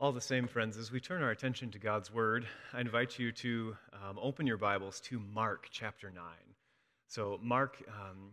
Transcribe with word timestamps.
All 0.00 0.12
the 0.12 0.20
same, 0.20 0.46
friends, 0.46 0.76
as 0.76 0.92
we 0.92 1.00
turn 1.00 1.24
our 1.24 1.32
attention 1.32 1.72
to 1.72 1.78
God's 1.80 2.14
Word, 2.14 2.46
I 2.72 2.80
invite 2.80 3.18
you 3.18 3.32
to 3.32 3.76
um, 3.92 4.16
open 4.22 4.46
your 4.46 4.56
Bibles 4.56 5.00
to 5.06 5.18
Mark 5.18 5.66
chapter 5.72 6.08
9. 6.08 6.24
So, 7.08 7.40
Mark, 7.42 7.82
um, 7.88 8.30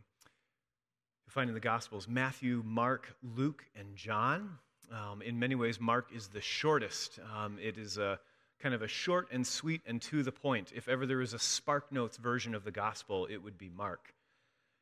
you 1.25 1.31
find 1.31 1.49
in 1.49 1.55
the 1.55 1.59
Gospels 1.59 2.07
Matthew, 2.07 2.61
Mark, 2.63 3.15
Luke, 3.23 3.65
and 3.75 3.95
John. 3.95 4.59
Um, 4.91 5.23
in 5.23 5.39
many 5.39 5.55
ways, 5.55 5.79
Mark 5.79 6.09
is 6.13 6.27
the 6.27 6.39
shortest. 6.39 7.17
Um, 7.35 7.57
it 7.59 7.79
is 7.79 7.97
a 7.97 8.19
kind 8.59 8.75
of 8.75 8.83
a 8.83 8.87
short 8.87 9.29
and 9.31 9.45
sweet 9.45 9.81
and 9.87 9.99
to 10.03 10.21
the 10.21 10.31
point. 10.31 10.71
If 10.75 10.87
ever 10.87 11.07
there 11.07 11.17
was 11.17 11.33
a 11.33 11.39
Spark 11.39 11.91
Notes 11.91 12.17
version 12.17 12.53
of 12.53 12.63
the 12.63 12.69
Gospel, 12.69 13.25
it 13.25 13.37
would 13.37 13.57
be 13.57 13.71
Mark. 13.75 14.13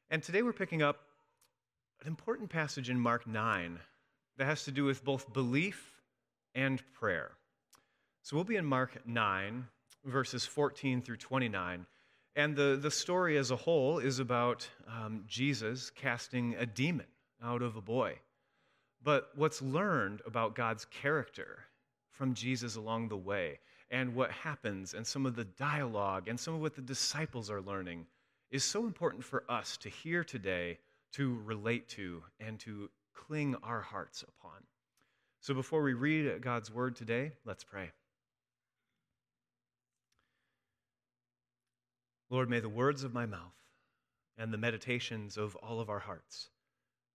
And 0.10 0.22
today 0.22 0.42
we're 0.42 0.52
picking 0.52 0.82
up 0.82 1.00
an 2.02 2.10
important 2.10 2.50
passage 2.50 2.90
in 2.90 3.00
Mark 3.00 3.26
9 3.26 3.80
that 4.36 4.46
has 4.46 4.66
to 4.66 4.72
do 4.72 4.84
with 4.84 5.06
both 5.06 5.32
belief 5.32 5.93
and 6.56 6.82
prayer. 6.94 7.32
So 8.22 8.36
we'll 8.36 8.46
be 8.46 8.56
in 8.56 8.66
Mark 8.66 9.06
9, 9.06 9.66
verses 10.06 10.46
14 10.46 11.02
through 11.02 11.18
29. 11.18 11.86
And 12.36 12.56
the, 12.56 12.78
the 12.82 12.92
story 12.92 13.38
as 13.38 13.52
a 13.52 13.56
whole 13.56 14.00
is 14.00 14.20
about 14.20 14.68
um, 14.88 15.24
Jesus 15.28 15.92
casting 15.92 16.56
a 16.56 16.66
demon 16.66 17.06
out 17.44 17.62
of 17.62 17.76
a 17.76 17.82
boy. 17.82 18.18
But 19.04 19.30
what's 19.36 19.62
learned 19.62 20.22
about 20.26 20.56
God's 20.56 20.86
character 20.86 21.66
from 22.12 22.34
Jesus 22.34 22.76
along 22.76 23.10
the 23.10 23.18
way, 23.18 23.60
and 23.92 24.16
what 24.16 24.32
happens, 24.32 24.94
and 24.94 25.06
some 25.06 25.26
of 25.26 25.36
the 25.36 25.44
dialogue, 25.44 26.28
and 26.28 26.40
some 26.40 26.54
of 26.54 26.62
what 26.62 26.76
the 26.76 26.82
disciples 26.82 27.52
are 27.52 27.62
learning, 27.62 28.06
is 28.50 28.64
so 28.64 28.86
important 28.86 29.24
for 29.24 29.44
us 29.50 29.78
to 29.78 29.90
hear 29.90 30.24
today, 30.24 30.78
to 31.12 31.40
relate 31.44 31.90
to, 31.90 32.24
and 32.40 32.60
to 32.62 32.90
cling 33.14 33.56
our 33.64 33.82
hearts 33.82 34.24
upon. 34.24 34.64
So 35.44 35.54
before 35.54 35.84
we 35.84 35.92
read 35.92 36.42
God's 36.42 36.72
word 36.72 36.96
today, 36.96 37.34
let's 37.44 37.66
pray. 37.66 37.92
Lord, 42.30 42.50
may 42.50 42.62
the 42.62 42.70
words 42.70 43.04
of 43.04 43.14
my 43.14 43.26
mouth 43.26 43.52
and 44.38 44.54
the 44.54 44.58
meditations 44.58 45.36
of 45.36 45.58
all 45.58 45.82
of 45.82 45.90
our 45.90 46.00
hearts 46.00 46.48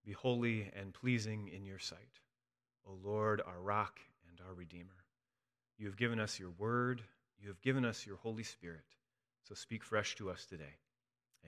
be 0.04 0.12
holy 0.12 0.70
and 0.78 0.92
pleasing 0.92 1.48
in 1.56 1.64
your 1.64 1.78
sight. 1.78 2.20
O 2.86 2.98
Lord, 3.02 3.40
our 3.46 3.62
rock 3.62 3.98
and 4.28 4.38
our 4.46 4.52
redeemer. 4.52 5.06
You 5.78 5.86
have 5.86 5.96
given 5.96 6.20
us 6.20 6.38
your 6.38 6.50
word, 6.58 7.00
you 7.40 7.48
have 7.48 7.62
given 7.62 7.86
us 7.86 8.04
your 8.04 8.16
Holy 8.16 8.42
Spirit. 8.42 8.84
So 9.44 9.54
speak 9.54 9.82
fresh 9.82 10.16
to 10.16 10.28
us 10.28 10.44
today. 10.44 10.76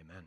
Amen. 0.00 0.24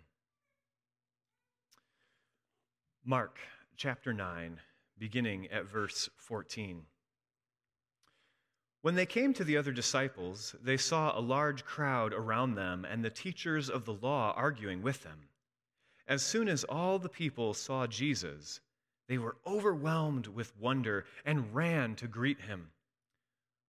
Mark 3.04 3.40
chapter 3.76 4.14
9 4.14 4.60
beginning 4.98 5.48
at 5.48 5.66
verse 5.66 6.10
14. 6.16 6.86
When 8.82 8.96
they 8.96 9.06
came 9.06 9.34
to 9.34 9.44
the 9.44 9.56
other 9.56 9.72
disciples, 9.72 10.56
they 10.62 10.76
saw 10.76 11.18
a 11.18 11.22
large 11.22 11.64
crowd 11.64 12.14
around 12.14 12.56
them 12.56 12.86
and 12.86 13.04
the 13.04 13.10
teachers 13.10 13.70
of 13.70 13.86
the 13.86 13.94
law 13.94 14.34
arguing 14.36 14.82
with 14.82 15.04
them. 15.04 15.30
As 16.06 16.22
soon 16.22 16.50
as 16.50 16.66
all 16.66 17.00
the 17.00 17.08
people 17.08 17.54
saw 17.54 17.88
Jesus, 17.88 18.60
they 19.08 19.18
were 19.18 19.38
overwhelmed 19.48 20.28
with 20.28 20.58
wonder 20.58 21.06
and 21.24 21.56
ran 21.56 21.96
to 21.96 22.08
greet 22.08 22.42
him. 22.42 22.72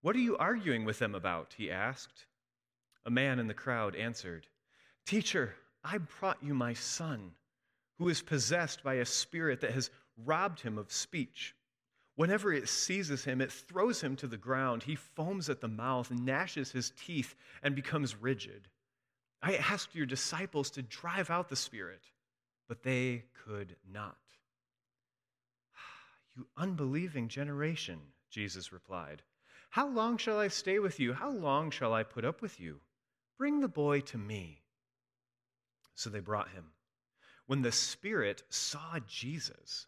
What 0.01 0.17
are 0.17 0.19
you 0.19 0.37
arguing 0.37 0.83
with 0.83 0.99
them 0.99 1.15
about? 1.15 1.55
he 1.57 1.71
asked. 1.71 2.25
A 3.05 3.09
man 3.09 3.39
in 3.39 3.47
the 3.47 3.53
crowd 3.53 3.95
answered, 3.95 4.47
Teacher, 5.05 5.55
I 5.83 5.99
brought 5.99 6.43
you 6.43 6.53
my 6.53 6.73
son, 6.73 7.31
who 7.99 8.09
is 8.09 8.21
possessed 8.21 8.83
by 8.83 8.95
a 8.95 9.05
spirit 9.05 9.61
that 9.61 9.71
has 9.71 9.91
robbed 10.23 10.61
him 10.61 10.77
of 10.77 10.91
speech. 10.91 11.55
Whenever 12.15 12.53
it 12.53 12.69
seizes 12.69 13.25
him, 13.25 13.41
it 13.41 13.51
throws 13.51 14.01
him 14.01 14.15
to 14.15 14.27
the 14.27 14.37
ground. 14.37 14.83
He 14.83 14.95
foams 14.95 15.49
at 15.49 15.59
the 15.59 15.67
mouth, 15.67 16.09
gnashes 16.11 16.71
his 16.71 16.91
teeth, 16.91 17.35
and 17.61 17.75
becomes 17.75 18.15
rigid. 18.15 18.69
I 19.41 19.55
asked 19.55 19.95
your 19.95 20.05
disciples 20.05 20.71
to 20.71 20.81
drive 20.81 21.29
out 21.29 21.49
the 21.49 21.55
spirit, 21.55 22.01
but 22.67 22.83
they 22.83 23.25
could 23.45 23.75
not. 23.91 24.17
You 26.37 26.47
unbelieving 26.57 27.29
generation, 27.29 27.99
Jesus 28.29 28.73
replied. 28.73 29.21
How 29.69 29.87
long 29.87 30.17
shall 30.17 30.39
I 30.39 30.47
stay 30.47 30.79
with 30.79 30.99
you? 30.99 31.13
How 31.13 31.29
long 31.29 31.69
shall 31.69 31.93
I 31.93 32.03
put 32.03 32.25
up 32.25 32.41
with 32.41 32.59
you? 32.59 32.79
Bring 33.37 33.59
the 33.59 33.67
boy 33.67 33.99
to 34.01 34.17
me. 34.17 34.61
So 35.95 36.09
they 36.09 36.19
brought 36.19 36.49
him. 36.49 36.71
When 37.45 37.61
the 37.61 37.71
spirit 37.71 38.43
saw 38.49 38.99
Jesus, 39.07 39.87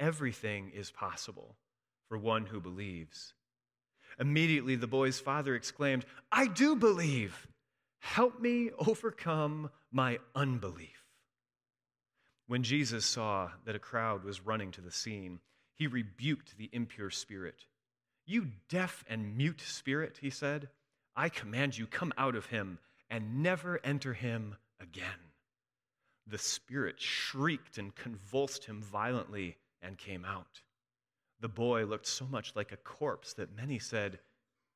everything 0.00 0.72
is 0.74 0.90
possible 0.90 1.54
for 2.08 2.18
one 2.18 2.46
who 2.46 2.60
believes. 2.60 3.34
Immediately, 4.18 4.74
the 4.74 4.88
boy's 4.88 5.20
father 5.20 5.54
exclaimed, 5.54 6.04
I 6.32 6.48
do 6.48 6.74
believe. 6.74 7.46
Help 8.00 8.40
me 8.40 8.70
overcome 8.78 9.70
my 9.92 10.18
unbelief. 10.34 11.04
When 12.48 12.64
Jesus 12.64 13.04
saw 13.04 13.50
that 13.64 13.76
a 13.76 13.78
crowd 13.78 14.24
was 14.24 14.44
running 14.44 14.72
to 14.72 14.80
the 14.80 14.90
scene, 14.90 15.38
he 15.76 15.86
rebuked 15.86 16.58
the 16.58 16.68
impure 16.72 17.10
spirit. 17.10 17.66
You 18.26 18.48
deaf 18.68 19.04
and 19.08 19.36
mute 19.36 19.60
spirit, 19.60 20.18
he 20.20 20.30
said, 20.30 20.68
I 21.14 21.28
command 21.28 21.78
you, 21.78 21.86
come 21.86 22.12
out 22.18 22.34
of 22.34 22.46
him 22.46 22.78
and 23.08 23.42
never 23.42 23.80
enter 23.84 24.14
him 24.14 24.56
again. 24.80 25.30
The 26.26 26.38
spirit 26.38 27.00
shrieked 27.00 27.78
and 27.78 27.94
convulsed 27.94 28.64
him 28.64 28.82
violently 28.82 29.56
and 29.82 29.98
came 29.98 30.24
out. 30.24 30.60
The 31.40 31.48
boy 31.48 31.84
looked 31.84 32.06
so 32.06 32.26
much 32.26 32.54
like 32.54 32.72
a 32.72 32.76
corpse 32.76 33.32
that 33.34 33.56
many 33.56 33.78
said, 33.78 34.18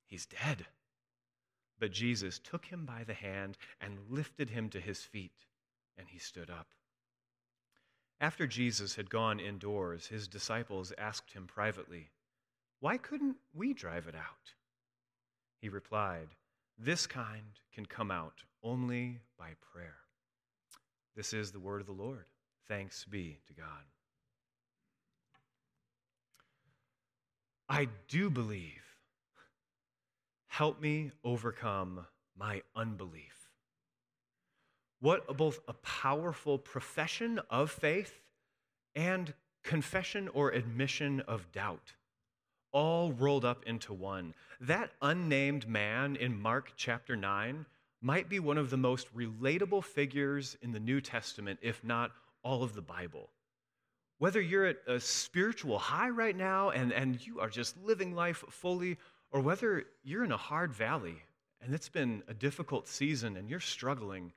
He's 0.07 0.27
dead. 0.27 0.67
But 1.79 1.93
Jesus 1.93 2.39
took 2.39 2.67
him 2.67 2.85
by 2.85 3.05
the 3.05 3.15
hand 3.15 3.59
and 3.81 3.99
lifted 4.09 4.51
him 4.51 4.69
to 4.71 4.81
his 4.81 5.03
feet, 5.03 5.45
and 5.99 6.07
he 6.09 6.19
stood 6.19 6.51
up. 6.51 6.69
After 8.21 8.47
Jesus 8.47 8.95
had 8.95 9.11
gone 9.11 9.41
indoors, 9.41 10.07
his 10.07 10.29
disciples 10.29 10.93
asked 10.97 11.33
him 11.33 11.47
privately, 11.47 12.11
Why 12.81 12.97
couldn't 12.97 13.37
we 13.53 13.75
drive 13.75 14.07
it 14.07 14.15
out? 14.15 14.55
He 15.61 15.69
replied, 15.69 16.29
This 16.79 17.07
kind 17.07 17.61
can 17.73 17.87
come 17.87 18.11
out 18.11 18.45
only 18.63 19.21
by 19.39 19.51
prayer. 19.73 19.97
This 21.17 21.33
is 21.33 21.53
the 21.53 21.61
word 21.61 21.81
of 21.81 21.87
the 21.87 21.93
Lord. 21.93 22.27
Thanks 22.67 23.05
be 23.05 23.39
to 23.47 23.53
God. 23.53 23.85
I 27.75 27.89
do 28.07 28.31
believe. 28.31 28.85
Help 30.47 30.81
me 30.81 31.11
overcome 31.25 32.07
my 32.39 32.63
unbelief. 32.77 33.51
What 35.01 35.37
both 35.37 35.59
a 35.67 35.73
powerful 35.73 36.57
profession 36.57 37.41
of 37.51 37.73
faith 37.73 38.23
and 38.95 39.35
confession 39.65 40.29
or 40.29 40.51
admission 40.51 41.19
of 41.23 41.51
doubt, 41.51 41.95
all 42.71 43.11
rolled 43.11 43.45
up 43.45 43.65
into 43.67 43.93
one. 43.93 44.35
That 44.61 44.93
unnamed 45.03 45.67
man 45.67 46.15
in 46.15 46.41
Mark 46.41 46.75
chapter 46.77 47.17
9 47.17 47.67
might 48.01 48.29
be 48.29 48.39
one 48.39 48.57
of 48.57 48.71
the 48.71 48.77
most 48.77 49.13
relatable 49.17 49.83
figures 49.83 50.57
in 50.63 50.71
the 50.71 50.79
New 50.79 51.01
Testament, 51.01 51.59
if 51.61 51.83
not 51.83 52.13
all 52.45 52.63
of 52.63 52.75
the 52.75 52.83
Bible. 52.83 53.31
Whether 54.19 54.41
you're 54.41 54.67
at 54.67 54.79
a 54.87 55.01
spiritual 55.01 55.79
high 55.79 56.09
right 56.09 56.37
now 56.37 56.71
and, 56.71 56.93
and 56.93 57.25
you 57.27 57.41
are 57.41 57.49
just 57.49 57.77
living 57.83 58.15
life 58.15 58.45
fully, 58.49 58.97
or 59.31 59.41
whether 59.41 59.85
you're 60.03 60.25
in 60.25 60.33
a 60.33 60.37
hard 60.37 60.73
valley 60.73 61.23
and 61.61 61.75
it's 61.75 61.89
been 61.89 62.23
a 62.29 62.35
difficult 62.35 62.87
season 62.87 63.37
and 63.37 63.51
you're 63.51 63.61
struggling, 63.61 64.33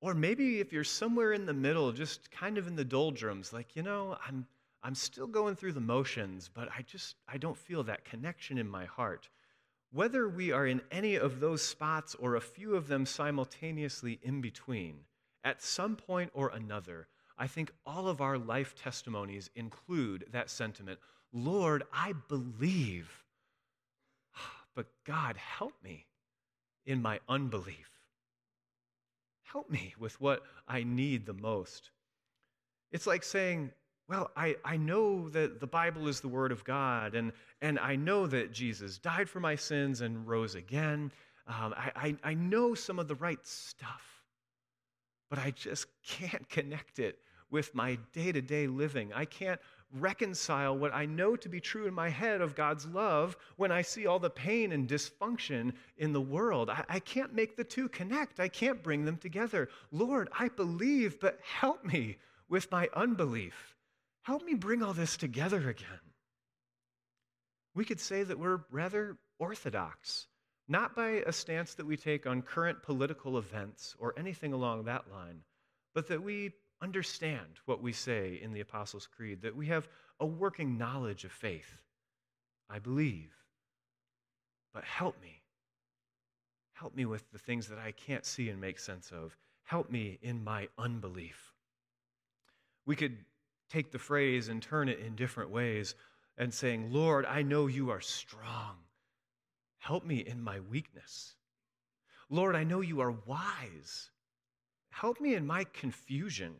or 0.00 0.14
maybe 0.14 0.60
if 0.60 0.72
you're 0.72 0.84
somewhere 0.84 1.32
in 1.32 1.46
the 1.46 1.52
middle, 1.52 1.90
just 1.92 2.30
kind 2.30 2.58
of 2.58 2.68
in 2.68 2.76
the 2.76 2.84
doldrums, 2.84 3.52
like, 3.52 3.74
you 3.74 3.82
know, 3.82 4.16
I'm, 4.26 4.46
I'm 4.82 4.94
still 4.94 5.26
going 5.26 5.56
through 5.56 5.72
the 5.72 5.80
motions, 5.80 6.48
but 6.52 6.68
I 6.76 6.82
just, 6.82 7.16
I 7.26 7.38
don't 7.38 7.56
feel 7.56 7.82
that 7.84 8.04
connection 8.04 8.58
in 8.58 8.68
my 8.68 8.84
heart. 8.84 9.28
Whether 9.90 10.28
we 10.28 10.52
are 10.52 10.66
in 10.66 10.82
any 10.92 11.16
of 11.16 11.40
those 11.40 11.62
spots 11.62 12.14
or 12.14 12.36
a 12.36 12.40
few 12.40 12.76
of 12.76 12.86
them 12.86 13.06
simultaneously 13.06 14.20
in 14.22 14.40
between, 14.40 14.98
at 15.42 15.62
some 15.62 15.96
point 15.96 16.30
or 16.34 16.50
another, 16.50 17.08
I 17.38 17.46
think 17.46 17.70
all 17.86 18.08
of 18.08 18.20
our 18.20 18.36
life 18.36 18.74
testimonies 18.74 19.50
include 19.54 20.26
that 20.32 20.50
sentiment 20.50 20.98
Lord, 21.32 21.84
I 21.92 22.14
believe, 22.28 23.10
but 24.74 24.86
God, 25.04 25.36
help 25.36 25.74
me 25.84 26.06
in 26.86 27.02
my 27.02 27.20
unbelief. 27.28 27.90
Help 29.42 29.70
me 29.70 29.94
with 29.98 30.20
what 30.20 30.42
I 30.66 30.84
need 30.84 31.26
the 31.26 31.34
most. 31.34 31.90
It's 32.92 33.06
like 33.06 33.22
saying, 33.22 33.72
well, 34.08 34.30
I, 34.36 34.56
I 34.64 34.78
know 34.78 35.28
that 35.30 35.60
the 35.60 35.66
Bible 35.66 36.08
is 36.08 36.20
the 36.20 36.28
Word 36.28 36.50
of 36.50 36.64
God, 36.64 37.14
and, 37.14 37.32
and 37.60 37.78
I 37.78 37.96
know 37.96 38.26
that 38.26 38.52
Jesus 38.52 38.98
died 38.98 39.28
for 39.28 39.40
my 39.40 39.54
sins 39.54 40.00
and 40.00 40.26
rose 40.26 40.54
again. 40.54 41.12
Um, 41.46 41.74
I, 41.76 41.92
I, 41.94 42.16
I 42.30 42.34
know 42.34 42.74
some 42.74 42.98
of 42.98 43.06
the 43.06 43.14
right 43.16 43.46
stuff, 43.46 44.22
but 45.28 45.38
I 45.38 45.50
just 45.50 45.86
can't 46.06 46.48
connect 46.48 46.98
it 46.98 47.18
with 47.50 47.74
my 47.74 47.98
day 48.12 48.32
to 48.32 48.40
day 48.40 48.66
living. 48.66 49.12
I 49.12 49.24
can't 49.24 49.60
reconcile 49.92 50.76
what 50.76 50.94
I 50.94 51.06
know 51.06 51.34
to 51.36 51.48
be 51.48 51.60
true 51.60 51.86
in 51.86 51.94
my 51.94 52.10
head 52.10 52.40
of 52.40 52.54
God's 52.54 52.86
love 52.86 53.36
when 53.56 53.72
I 53.72 53.82
see 53.82 54.06
all 54.06 54.18
the 54.18 54.30
pain 54.30 54.72
and 54.72 54.88
dysfunction 54.88 55.72
in 55.96 56.12
the 56.12 56.20
world. 56.20 56.68
I, 56.68 56.84
I, 56.88 57.00
can't 57.00 57.34
make 57.34 57.56
the 57.56 57.64
two 57.64 57.88
connect, 57.88 58.38
I 58.38 58.48
can't 58.48 58.82
bring 58.82 59.04
them 59.04 59.16
together. 59.16 59.68
Lord, 59.90 60.28
I 60.38 60.48
believe, 60.48 61.18
but 61.20 61.38
help 61.42 61.84
me 61.84 62.18
with 62.48 62.70
my 62.70 62.88
unbelief. 62.94 63.76
Help 64.22 64.44
me 64.44 64.54
bring 64.54 64.82
all 64.82 64.92
this 64.92 65.16
together 65.16 65.68
again. 65.68 66.00
We 67.74 67.84
could 67.84 68.00
say 68.00 68.24
that 68.24 68.38
we're 68.38 68.60
rather 68.70 69.16
orthodox, 69.38 70.26
not 70.68 70.94
by 70.94 71.22
a 71.26 71.32
stance 71.32 71.74
that 71.74 71.86
we 71.86 71.96
take 71.96 72.26
on 72.26 72.42
current 72.42 72.82
political 72.82 73.38
events 73.38 73.94
or 73.98 74.14
anything 74.18 74.52
along 74.52 74.84
that 74.84 75.10
line, 75.10 75.40
but 75.94 76.08
that 76.08 76.22
we 76.22 76.52
understand 76.80 77.60
what 77.66 77.82
we 77.82 77.92
say 77.92 78.38
in 78.42 78.52
the 78.52 78.60
Apostles' 78.60 79.06
Creed, 79.06 79.42
that 79.42 79.56
we 79.56 79.66
have 79.66 79.88
a 80.20 80.26
working 80.26 80.78
knowledge 80.78 81.24
of 81.24 81.32
faith. 81.32 81.80
I 82.70 82.78
believe, 82.78 83.32
but 84.74 84.84
help 84.84 85.20
me. 85.22 85.42
Help 86.74 86.94
me 86.94 87.06
with 87.06 87.30
the 87.32 87.38
things 87.38 87.68
that 87.68 87.78
I 87.78 87.92
can't 87.92 88.24
see 88.24 88.50
and 88.50 88.60
make 88.60 88.78
sense 88.78 89.10
of. 89.10 89.36
Help 89.64 89.90
me 89.90 90.18
in 90.22 90.44
my 90.44 90.68
unbelief. 90.78 91.52
We 92.86 92.94
could 92.94 93.16
take 93.68 93.90
the 93.90 93.98
phrase 93.98 94.48
and 94.48 94.62
turn 94.62 94.88
it 94.88 95.00
in 95.00 95.16
different 95.16 95.50
ways 95.50 95.94
and 96.36 96.54
saying, 96.54 96.92
Lord, 96.92 97.26
I 97.26 97.42
know 97.42 97.66
you 97.66 97.90
are 97.90 98.00
strong. 98.00 98.76
Help 99.78 100.04
me 100.04 100.18
in 100.18 100.40
my 100.40 100.60
weakness. 100.60 101.34
Lord, 102.30 102.54
I 102.54 102.64
know 102.64 102.80
you 102.80 103.00
are 103.00 103.14
wise. 103.26 104.10
Help 104.90 105.20
me 105.20 105.34
in 105.34 105.46
my 105.46 105.64
confusion. 105.64 106.54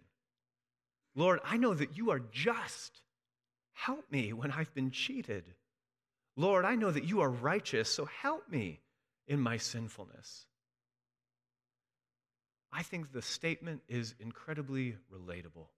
Lord, 1.14 1.40
I 1.44 1.56
know 1.56 1.74
that 1.74 1.96
you 1.96 2.10
are 2.10 2.20
just. 2.20 3.02
Help 3.72 4.10
me 4.10 4.32
when 4.32 4.50
I've 4.50 4.74
been 4.74 4.90
cheated. 4.90 5.44
Lord, 6.36 6.64
I 6.64 6.74
know 6.74 6.90
that 6.90 7.04
you 7.04 7.20
are 7.20 7.30
righteous, 7.30 7.88
so 7.88 8.06
help 8.06 8.48
me 8.48 8.80
in 9.26 9.40
my 9.40 9.56
sinfulness. 9.56 10.46
I 12.72 12.82
think 12.82 13.12
the 13.12 13.22
statement 13.22 13.82
is 13.88 14.14
incredibly 14.20 14.96
relatable 15.12 15.68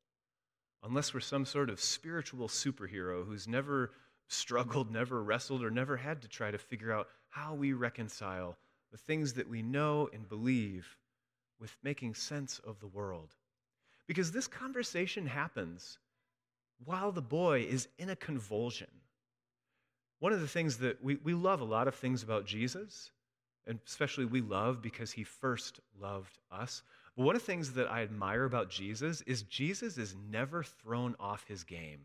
unless 0.83 1.13
we're 1.13 1.21
some 1.21 1.45
sort 1.45 1.71
of 1.71 1.81
spiritual 1.81 2.49
superhero 2.49 3.25
who's 3.27 3.47
never 3.47 3.93
struggled, 4.29 4.91
never 4.91 5.23
wrestled, 5.23 5.63
or 5.63 5.71
never 5.71 5.97
had 5.97 6.23
to 6.23 6.29
try 6.29 6.51
to 6.51 6.59
figure 6.59 6.93
out 6.93 7.09
how 7.29 7.55
we 7.55 7.73
reconcile 7.73 8.57
the 8.91 8.99
things 8.99 9.35
that 9.35 9.49
we 9.49 9.63
know 9.63 10.09
and 10.13 10.29
believe 10.29 10.97
with 11.61 11.77
making 11.83 12.15
sense 12.15 12.61
of 12.61 12.81
the 12.81 12.87
world. 12.87 13.35
Because 14.11 14.33
this 14.33 14.49
conversation 14.49 15.25
happens 15.25 15.99
while 16.85 17.13
the 17.13 17.23
boy 17.23 17.61
is 17.61 17.87
in 17.97 18.11
a 18.11 18.17
convulsion. 18.17 18.89
One 20.19 20.33
of 20.33 20.41
the 20.41 20.49
things 20.49 20.79
that 20.79 21.01
we, 21.01 21.15
we 21.23 21.33
love 21.33 21.61
a 21.61 21.65
lot 21.65 21.87
of 21.87 21.95
things 21.95 22.25
about 22.25 22.45
Jesus, 22.45 23.13
and 23.69 23.79
especially 23.87 24.25
we 24.25 24.41
love 24.41 24.83
because 24.83 25.13
he 25.13 25.23
first 25.23 25.79
loved 25.97 26.41
us. 26.51 26.83
But 27.17 27.23
one 27.23 27.37
of 27.37 27.43
the 27.43 27.47
things 27.47 27.73
that 27.75 27.89
I 27.89 28.03
admire 28.03 28.47
about 28.47 28.69
Jesus 28.69 29.21
is 29.29 29.45
Jesus 29.45 29.97
is 29.97 30.17
never 30.29 30.65
thrown 30.65 31.15
off 31.21 31.45
his 31.47 31.63
game. 31.63 32.01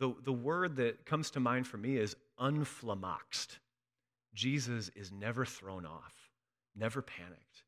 The, 0.00 0.16
the 0.24 0.32
word 0.32 0.74
that 0.78 1.06
comes 1.06 1.30
to 1.30 1.38
mind 1.38 1.68
for 1.68 1.76
me 1.76 1.98
is 1.98 2.16
unflummoxed. 2.40 3.60
Jesus 4.34 4.90
is 4.96 5.12
never 5.12 5.44
thrown 5.44 5.86
off, 5.86 6.32
never 6.74 7.00
panicked. 7.00 7.62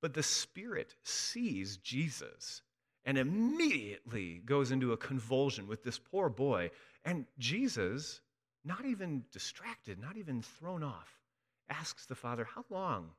But 0.00 0.14
the 0.14 0.22
Spirit 0.22 0.94
sees 1.04 1.76
Jesus 1.76 2.62
and 3.04 3.16
immediately 3.18 4.42
goes 4.44 4.70
into 4.70 4.92
a 4.92 4.96
convulsion 4.96 5.66
with 5.66 5.82
this 5.82 5.98
poor 5.98 6.28
boy. 6.28 6.70
And 7.04 7.26
Jesus, 7.38 8.20
not 8.64 8.84
even 8.84 9.24
distracted, 9.32 9.98
not 9.98 10.16
even 10.16 10.42
thrown 10.42 10.82
off, 10.82 11.20
asks 11.68 12.06
the 12.06 12.14
Father, 12.14 12.44
How 12.44 12.64
long 12.68 13.10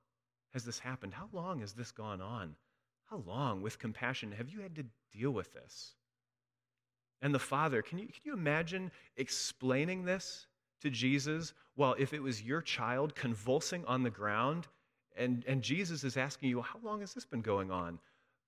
has 0.54 0.64
this 0.64 0.80
happened? 0.80 1.14
How 1.14 1.30
long 1.32 1.60
has 1.62 1.74
this 1.74 1.92
gone 1.92 2.22
on? 2.22 2.56
How 3.10 3.24
long, 3.26 3.62
with 3.62 3.80
compassion, 3.80 4.32
have 4.32 4.50
you 4.50 4.62
had 4.62 4.76
to 4.76 4.86
deal 5.12 5.32
with 5.32 5.54
this? 5.54 5.96
And 7.22 7.34
the 7.34 7.40
Father, 7.40 7.82
can 7.82 7.98
you, 8.00 8.08
can 8.08 8.22
you 8.24 8.34
imagine 8.34 8.92
explaining 9.18 10.06
this 10.06 10.48
to 10.82 10.90
Jesus? 10.90 11.54
Well, 11.76 11.96
if 12.00 12.14
it 12.14 12.22
was 12.22 12.42
your 12.42 12.62
child 12.62 13.16
convulsing 13.16 13.86
on 13.86 14.04
the 14.04 14.10
ground, 14.10 14.68
and, 15.18 15.44
and 15.48 15.62
Jesus 15.62 16.04
is 16.04 16.18
asking 16.18 16.50
you, 16.50 16.62
How 16.62 16.80
long 16.84 17.02
has 17.02 17.14
this 17.14 17.26
been 17.26 17.42
going 17.42 17.72
on? 17.72 18.00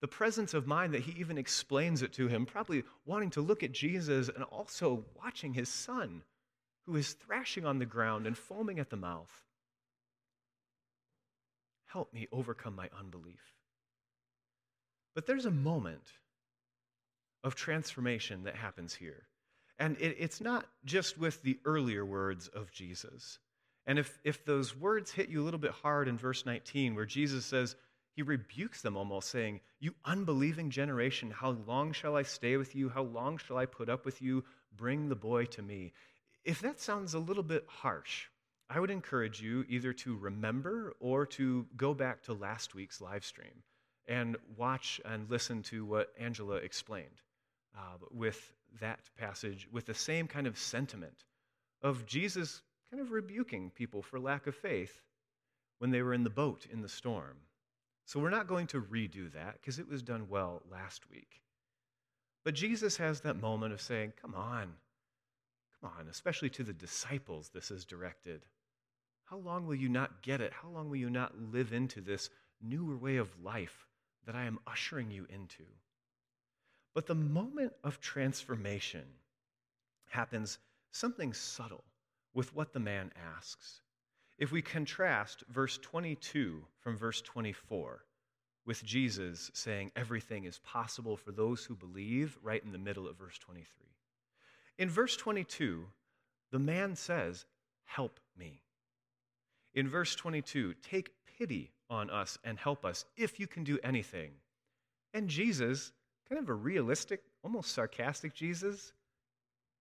The 0.04 0.08
presence 0.10 0.54
of 0.54 0.68
mind 0.68 0.94
that 0.96 1.04
he 1.04 1.18
even 1.18 1.38
explains 1.38 2.02
it 2.02 2.12
to 2.16 2.28
him, 2.28 2.46
probably 2.46 2.84
wanting 3.06 3.30
to 3.30 3.42
look 3.42 3.64
at 3.64 3.72
Jesus 3.72 4.28
and 4.28 4.44
also 4.44 5.06
watching 5.16 5.54
his 5.54 5.70
son, 5.70 6.24
who 6.86 6.98
is 6.98 7.14
thrashing 7.14 7.66
on 7.66 7.80
the 7.80 7.86
ground 7.86 8.28
and 8.28 8.38
foaming 8.38 8.80
at 8.80 8.90
the 8.90 8.98
mouth. 8.98 9.32
Help 11.86 12.14
me 12.14 12.28
overcome 12.34 12.76
my 12.76 12.90
unbelief. 13.00 13.54
But 15.16 15.26
there's 15.26 15.46
a 15.46 15.52
moment 15.52 16.12
of 17.46 17.56
transformation 17.56 18.44
that 18.44 18.58
happens 18.58 18.94
here. 18.94 19.24
And 19.80 19.96
it, 20.02 20.18
it's 20.20 20.42
not 20.42 20.66
just 20.84 21.18
with 21.18 21.42
the 21.44 21.60
earlier 21.64 22.06
words 22.06 22.50
of 22.50 22.74
Jesus. 22.74 23.40
And 23.88 23.98
if, 23.98 24.20
if 24.26 24.44
those 24.44 24.76
words 24.76 25.12
hit 25.12 25.30
you 25.30 25.42
a 25.42 25.46
little 25.46 25.62
bit 25.62 25.72
hard 25.72 26.10
in 26.10 26.18
verse 26.18 26.46
19, 26.46 26.94
where 26.94 27.06
Jesus 27.06 27.46
says, 27.46 27.78
he 28.16 28.22
rebukes 28.22 28.82
them 28.82 28.96
almost, 28.96 29.30
saying, 29.30 29.62
You 29.80 29.96
unbelieving 30.06 30.70
generation, 30.70 31.32
how 31.32 31.52
long 31.68 31.94
shall 31.94 32.16
I 32.16 32.24
stay 32.24 32.58
with 32.58 32.76
you? 32.76 32.90
How 32.90 33.04
long 33.04 33.38
shall 33.38 33.58
I 33.58 33.66
put 33.66 33.90
up 33.90 34.06
with 34.06 34.22
you? 34.22 34.44
Bring 34.76 35.10
the 35.10 35.16
boy 35.16 35.46
to 35.46 35.62
me. 35.62 35.94
If 36.44 36.62
that 36.62 36.80
sounds 36.80 37.14
a 37.14 37.20
little 37.20 37.44
bit 37.44 37.66
harsh, 37.68 38.28
I 38.70 38.80
would 38.80 38.92
encourage 38.92 39.42
you 39.42 39.66
either 39.68 39.94
to 39.94 40.16
remember 40.16 40.94
or 41.00 41.26
to 41.28 41.66
go 41.76 41.94
back 41.94 42.24
to 42.24 42.34
last 42.34 42.76
week's 42.76 43.02
live 43.02 43.26
stream 43.26 43.64
and 44.08 44.38
watch 44.58 45.00
and 45.06 45.30
listen 45.30 45.64
to 45.64 45.86
what 45.86 46.14
Angela 46.20 46.56
explained 46.56 47.22
uh, 47.78 47.98
with 48.12 48.52
that 48.80 49.00
passage, 49.18 49.68
with 49.72 49.86
the 49.86 49.94
same 49.94 50.28
kind 50.28 50.48
of 50.48 50.58
sentiment 50.58 51.26
of 51.82 52.06
Jesus 52.06 52.62
kind 52.92 53.02
of 53.02 53.12
rebuking 53.12 53.72
people 53.72 54.02
for 54.02 54.20
lack 54.20 54.48
of 54.48 54.56
faith 54.56 55.02
when 55.80 55.92
they 55.92 56.02
were 56.02 56.14
in 56.14 56.24
the 56.24 56.30
boat 56.30 56.66
in 56.72 56.82
the 56.82 56.90
storm. 56.90 57.38
So 58.06 58.20
we're 58.20 58.30
not 58.30 58.48
going 58.48 58.68
to 58.68 58.82
redo 58.82 59.32
that 59.34 59.54
because 59.54 59.80
it 59.80 59.88
was 59.88 60.02
done 60.02 60.28
well 60.30 60.62
last 60.70 61.10
week. 61.10 61.42
But 62.44 62.56
Jesus 62.56 62.98
has 62.98 63.22
that 63.22 63.42
moment 63.42 63.74
of 63.74 63.82
saying, 63.82 64.14
Come 64.22 64.36
on, 64.36 64.74
come 65.80 65.92
on, 65.98 66.08
especially 66.10 66.50
to 66.52 66.64
the 66.64 66.74
disciples, 66.74 67.50
this 67.50 67.72
is 67.72 67.86
directed. 67.86 68.46
How 69.26 69.38
long 69.38 69.66
will 69.66 69.76
you 69.76 69.90
not 69.90 70.22
get 70.22 70.42
it? 70.42 70.52
How 70.54 70.70
long 70.70 70.90
will 70.90 70.98
you 70.98 71.10
not 71.10 71.40
live 71.52 71.72
into 71.72 72.02
this 72.02 72.30
newer 72.62 72.98
way 72.98 73.18
of 73.18 73.42
life 73.42 73.88
that 74.26 74.36
I 74.36 74.44
am 74.44 74.60
ushering 74.68 75.10
you 75.10 75.26
into? 75.30 75.64
But 76.94 77.08
the 77.08 77.16
moment 77.16 77.74
of 77.84 78.00
transformation 78.02 79.06
happens 80.10 80.60
something 80.92 81.34
subtle 81.34 81.84
with 82.34 82.54
what 82.54 82.74
the 82.74 82.80
man 82.80 83.12
asks. 83.38 83.82
If 84.38 84.52
we 84.52 84.62
contrast 84.62 85.44
verse 85.50 85.78
22 85.82 86.64
from 86.80 86.98
verse 86.98 87.22
24 87.22 88.04
with 88.66 88.84
Jesus 88.84 89.52
saying 89.54 89.92
everything 89.96 90.46
is 90.46 90.60
possible 90.60 91.18
for 91.18 91.32
those 91.32 91.66
who 91.66 91.76
believe, 91.76 92.38
right 92.42 92.64
in 92.64 92.72
the 92.72 92.78
middle 92.78 93.08
of 93.08 93.18
verse 93.18 93.38
23. 93.38 93.66
In 94.78 94.90
verse 94.90 95.16
22, 95.18 95.86
the 96.52 96.60
man 96.60 96.96
says, 96.96 97.46
Help 97.86 98.20
me. 98.38 98.62
In 99.74 99.88
verse 99.88 100.16
22, 100.16 100.76
take 100.82 101.12
pity 101.38 101.72
on 101.90 102.10
us 102.10 102.38
and 102.44 102.58
help 102.58 102.86
us 102.86 103.06
if 103.18 103.40
you 103.40 103.48
can 103.48 103.64
do 103.64 103.80
anything. 103.84 104.32
And 105.14 105.28
Jesus, 105.28 105.92
kind 106.28 106.42
of 106.42 106.50
a 106.50 106.54
realistic, 106.54 107.22
almost 107.44 107.72
sarcastic 107.72 108.34
Jesus, 108.34 108.94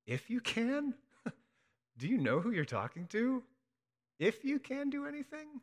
if 0.07 0.29
you 0.29 0.41
can? 0.41 0.95
do 1.99 2.09
you 2.09 2.19
know 2.19 2.41
who 2.41 2.51
you're 2.51 2.65
talking 2.65 3.07
to? 3.09 3.43
If 4.19 4.45
you 4.45 4.59
can 4.59 4.90
do 4.90 5.07
anything? 5.07 5.61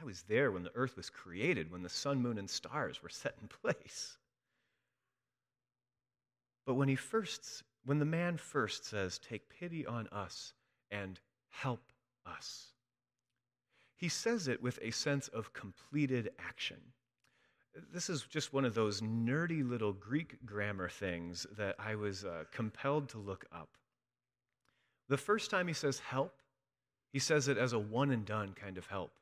I 0.00 0.04
was 0.04 0.22
there 0.22 0.50
when 0.50 0.62
the 0.62 0.74
earth 0.74 0.96
was 0.96 1.10
created, 1.10 1.70
when 1.70 1.82
the 1.82 1.88
sun, 1.88 2.22
moon, 2.22 2.38
and 2.38 2.48
stars 2.48 3.02
were 3.02 3.08
set 3.08 3.34
in 3.40 3.48
place. 3.62 4.16
But 6.66 6.74
when 6.74 6.88
he 6.88 6.96
first, 6.96 7.62
when 7.84 7.98
the 7.98 8.04
man 8.04 8.36
first 8.36 8.84
says, 8.84 9.18
Take 9.18 9.48
pity 9.48 9.86
on 9.86 10.06
us 10.08 10.54
and 10.90 11.20
help 11.48 11.92
us, 12.26 12.68
he 13.96 14.08
says 14.08 14.48
it 14.48 14.62
with 14.62 14.78
a 14.80 14.90
sense 14.90 15.28
of 15.28 15.52
completed 15.52 16.30
action. 16.38 16.78
This 17.92 18.10
is 18.10 18.22
just 18.22 18.52
one 18.52 18.64
of 18.64 18.74
those 18.74 19.00
nerdy 19.00 19.68
little 19.68 19.92
Greek 19.92 20.44
grammar 20.44 20.88
things 20.88 21.46
that 21.56 21.76
I 21.78 21.94
was 21.94 22.24
uh, 22.24 22.44
compelled 22.50 23.08
to 23.10 23.18
look 23.18 23.44
up. 23.52 23.68
The 25.08 25.16
first 25.16 25.50
time 25.50 25.68
he 25.68 25.74
says 25.74 25.98
help, 26.00 26.39
he 27.12 27.18
says 27.18 27.48
it 27.48 27.58
as 27.58 27.72
a 27.72 27.78
one 27.78 28.10
and 28.10 28.24
done 28.24 28.54
kind 28.54 28.78
of 28.78 28.86
help. 28.86 29.12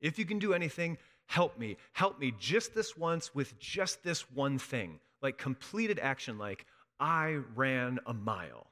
If 0.00 0.18
you 0.18 0.24
can 0.24 0.38
do 0.38 0.54
anything, 0.54 0.98
help 1.26 1.58
me. 1.58 1.76
Help 1.92 2.18
me 2.18 2.32
just 2.38 2.74
this 2.74 2.96
once 2.96 3.34
with 3.34 3.58
just 3.58 4.02
this 4.02 4.30
one 4.32 4.58
thing. 4.58 5.00
Like 5.22 5.38
completed 5.38 5.98
action, 5.98 6.38
like 6.38 6.66
I 7.00 7.38
ran 7.54 7.98
a 8.06 8.14
mile. 8.14 8.68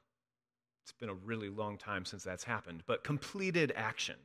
It's 0.85 0.92
been 0.92 1.08
a 1.08 1.14
really 1.14 1.49
long 1.49 1.78
time 1.78 2.04
since 2.04 2.23
that's 2.23 2.44
happened, 2.44 2.85
but 2.87 3.02
completed 3.02 3.73
action. 3.75 4.16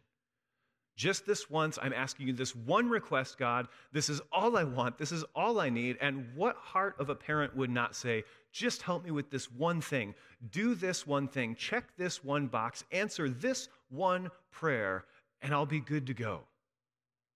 Just 0.96 1.26
this 1.26 1.50
once, 1.50 1.80
I'm 1.82 1.94
asking 1.94 2.28
you 2.28 2.34
this 2.34 2.56
one 2.56 2.90
request, 2.90 3.40
God. 3.40 3.68
This 3.92 4.10
is 4.10 4.22
all 4.32 4.58
I 4.58 4.64
want. 4.64 4.98
This 4.98 5.12
is 5.12 5.24
all 5.34 5.60
I 5.60 5.70
need. 5.70 5.98
And 6.02 6.28
what 6.36 6.56
heart 6.58 6.96
of 7.00 7.10
a 7.10 7.16
parent 7.16 7.56
would 7.56 7.72
not 7.72 7.96
say, 7.96 8.24
just 8.52 8.82
help 8.84 9.04
me 9.04 9.10
with 9.10 9.32
this 9.32 9.52
one 9.52 9.82
thing? 9.82 10.14
Do 10.52 10.76
this 10.76 11.08
one 11.08 11.28
thing. 11.28 11.56
Check 11.56 11.86
this 11.98 12.24
one 12.24 12.48
box. 12.48 12.84
Answer 12.92 13.30
this 13.30 13.70
one 13.92 14.32
prayer, 14.52 15.06
and 15.42 15.54
I'll 15.54 15.66
be 15.66 15.80
good 15.80 16.08
to 16.08 16.14
go. 16.14 16.42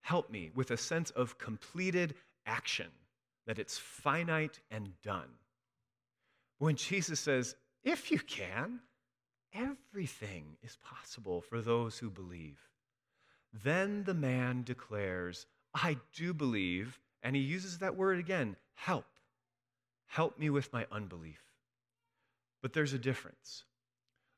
Help 0.00 0.30
me 0.30 0.50
with 0.54 0.70
a 0.70 0.76
sense 0.76 1.10
of 1.10 1.38
completed 1.38 2.14
action, 2.46 2.88
that 3.46 3.58
it's 3.58 3.78
finite 3.78 4.60
and 4.70 4.90
done. 5.02 5.28
When 6.58 6.76
Jesus 6.76 7.20
says, 7.20 7.54
if 7.84 8.10
you 8.10 8.18
can, 8.18 8.80
everything 9.54 10.56
is 10.62 10.76
possible 10.82 11.40
for 11.40 11.60
those 11.60 11.98
who 11.98 12.10
believe. 12.10 12.58
Then 13.64 14.04
the 14.04 14.14
man 14.14 14.62
declares, 14.62 15.46
I 15.74 15.98
do 16.14 16.32
believe, 16.32 16.98
and 17.22 17.36
he 17.36 17.42
uses 17.42 17.78
that 17.78 17.96
word 17.96 18.18
again 18.18 18.56
help. 18.74 19.06
Help 20.06 20.38
me 20.38 20.50
with 20.50 20.72
my 20.72 20.86
unbelief. 20.90 21.42
But 22.62 22.72
there's 22.72 22.92
a 22.92 22.98
difference. 22.98 23.64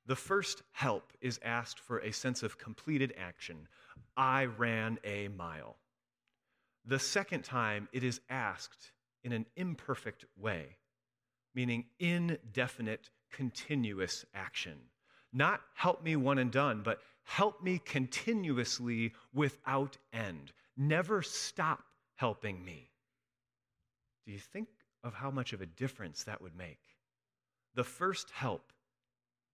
The 0.09 0.17
first 0.17 0.63
help 0.73 1.13
is 1.21 1.39
asked 1.45 1.79
for 1.79 1.99
a 1.99 2.13
sense 2.13 2.43
of 2.43 2.57
completed 2.57 3.13
action. 3.19 3.69
I 4.17 4.47
ran 4.47 4.99
a 5.05 5.29
mile. 5.29 5.77
The 6.87 6.99
second 6.99 7.45
time, 7.45 7.89
it 7.93 8.03
is 8.03 8.23
asked 8.31 8.93
in 9.23 9.33
an 9.33 9.45
imperfect 9.55 10.25
way, 10.35 10.79
meaning 11.55 11.85
indefinite, 11.99 13.11
continuous 13.31 14.25
action. 14.33 14.79
Not 15.31 15.61
help 15.75 16.03
me 16.03 16.17
one 16.17 16.39
and 16.39 16.51
done, 16.51 16.81
but 16.83 17.03
help 17.25 17.63
me 17.63 17.79
continuously 17.85 19.13
without 19.35 19.99
end. 20.15 20.53
Never 20.75 21.21
stop 21.21 21.85
helping 22.15 22.65
me. 22.65 22.93
Do 24.25 24.33
you 24.33 24.39
think 24.39 24.69
of 25.05 25.13
how 25.13 25.31
much 25.31 25.53
of 25.53 25.61
a 25.61 25.67
difference 25.67 26.25
that 26.25 26.41
would 26.41 26.57
make? 26.57 26.81
The 27.75 27.85
first 27.85 28.31
help 28.31 28.73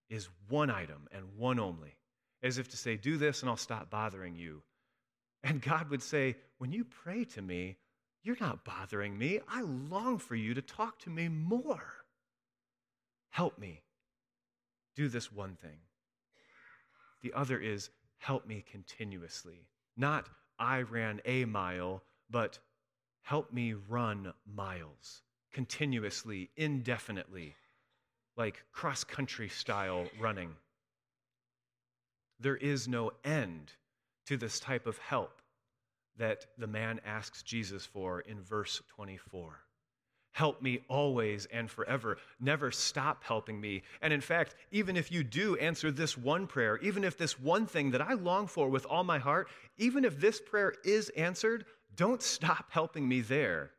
is 0.08 0.28
one 0.49 0.70
item 0.70 1.08
and 1.12 1.37
one 1.37 1.58
only, 1.58 1.96
as 2.42 2.58
if 2.58 2.68
to 2.70 2.76
say, 2.76 2.96
Do 2.96 3.16
this 3.16 3.40
and 3.40 3.50
I'll 3.50 3.56
stop 3.56 3.90
bothering 3.90 4.37
you. 4.37 4.62
And 5.42 5.61
God 5.61 5.90
would 5.90 6.02
say, 6.02 6.37
When 6.58 6.73
you 6.73 6.84
pray 6.84 7.25
to 7.25 7.42
me, 7.42 7.76
you're 8.23 8.37
not 8.40 8.64
bothering 8.64 9.16
me. 9.16 9.40
I 9.49 9.62
long 9.62 10.18
for 10.18 10.34
you 10.34 10.54
to 10.54 10.62
talk 10.62 10.99
to 11.00 11.11
me 11.11 11.28
more. 11.28 11.84
Help 13.30 13.58
me 13.58 13.82
do 14.96 15.08
this 15.08 15.32
one 15.32 15.56
thing. 15.56 15.78
The 17.23 17.32
other 17.34 17.58
is 17.58 17.90
help 18.18 18.46
me 18.46 18.64
continuously. 18.70 19.66
Not 19.96 20.28
I 20.58 20.82
ran 20.82 21.20
a 21.25 21.44
mile, 21.44 22.02
but 22.30 22.58
help 23.23 23.52
me 23.52 23.75
run 23.75 24.32
miles 24.46 25.23
continuously, 25.54 26.50
indefinitely, 26.56 27.54
like 28.36 28.64
cross 28.72 29.04
country 29.04 29.48
style 29.48 30.06
running. 30.20 30.54
There 32.40 32.56
is 32.56 32.88
no 32.88 33.12
end 33.24 33.72
to 34.26 34.36
this 34.36 34.58
type 34.58 34.86
of 34.86 34.98
help 34.98 35.40
that 36.16 36.46
the 36.58 36.66
man 36.66 37.00
asks 37.04 37.42
Jesus 37.42 37.84
for 37.86 38.20
in 38.20 38.40
verse 38.40 38.82
24. 38.94 39.60
Help 40.32 40.60
me 40.60 40.80
always 40.88 41.46
and 41.46 41.70
forever. 41.70 42.18
Never 42.40 42.72
stop 42.72 43.22
helping 43.22 43.60
me. 43.60 43.82
And 44.02 44.12
in 44.12 44.20
fact, 44.20 44.56
even 44.72 44.96
if 44.96 45.12
you 45.12 45.22
do 45.22 45.56
answer 45.56 45.92
this 45.92 46.18
one 46.18 46.48
prayer, 46.48 46.76
even 46.78 47.04
if 47.04 47.16
this 47.16 47.38
one 47.38 47.66
thing 47.66 47.92
that 47.92 48.02
I 48.02 48.14
long 48.14 48.48
for 48.48 48.68
with 48.68 48.84
all 48.86 49.04
my 49.04 49.18
heart, 49.18 49.48
even 49.78 50.04
if 50.04 50.20
this 50.20 50.40
prayer 50.40 50.74
is 50.84 51.08
answered, 51.10 51.66
don't 51.94 52.20
stop 52.20 52.66
helping 52.70 53.08
me 53.08 53.20
there. 53.20 53.70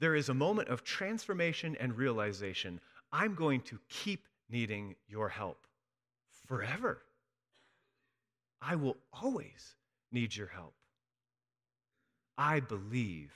There 0.00 0.16
is 0.16 0.28
a 0.28 0.34
moment 0.34 0.68
of 0.68 0.82
transformation 0.82 1.76
and 1.78 1.96
realization. 1.96 2.80
I'm 3.12 3.34
going 3.34 3.60
to 3.62 3.78
keep 3.88 4.26
needing 4.48 4.96
your 5.08 5.28
help 5.28 5.66
forever. 6.46 7.02
I 8.62 8.76
will 8.76 8.96
always 9.12 9.74
need 10.12 10.34
your 10.36 10.48
help. 10.48 10.74
I 12.36 12.60
believe. 12.60 13.32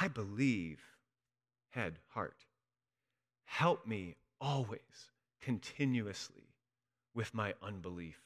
I 0.00 0.08
believe 0.08 0.80
head, 1.70 1.98
heart. 2.08 2.44
Help 3.44 3.86
me 3.86 4.14
always, 4.40 5.10
continuously, 5.40 6.48
with 7.14 7.34
my 7.34 7.54
unbelief. 7.62 8.23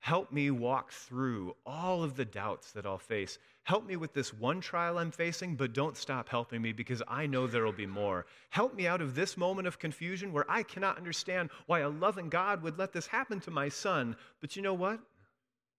Help 0.00 0.32
me 0.32 0.50
walk 0.50 0.92
through 0.92 1.54
all 1.66 2.02
of 2.02 2.14
the 2.14 2.24
doubts 2.24 2.72
that 2.72 2.86
I'll 2.86 2.98
face. 2.98 3.38
Help 3.64 3.86
me 3.86 3.96
with 3.96 4.14
this 4.14 4.32
one 4.32 4.60
trial 4.60 4.96
I'm 4.96 5.10
facing, 5.10 5.56
but 5.56 5.74
don't 5.74 5.96
stop 5.96 6.28
helping 6.28 6.62
me 6.62 6.72
because 6.72 7.02
I 7.06 7.26
know 7.26 7.46
there 7.46 7.64
will 7.64 7.72
be 7.72 7.86
more. 7.86 8.24
Help 8.50 8.74
me 8.74 8.86
out 8.86 9.02
of 9.02 9.14
this 9.14 9.36
moment 9.36 9.68
of 9.68 9.78
confusion 9.78 10.32
where 10.32 10.50
I 10.50 10.62
cannot 10.62 10.96
understand 10.96 11.50
why 11.66 11.80
a 11.80 11.88
loving 11.88 12.28
God 12.28 12.62
would 12.62 12.78
let 12.78 12.92
this 12.92 13.06
happen 13.06 13.40
to 13.40 13.50
my 13.50 13.68
son. 13.68 14.16
But 14.40 14.56
you 14.56 14.62
know 14.62 14.74
what? 14.74 15.00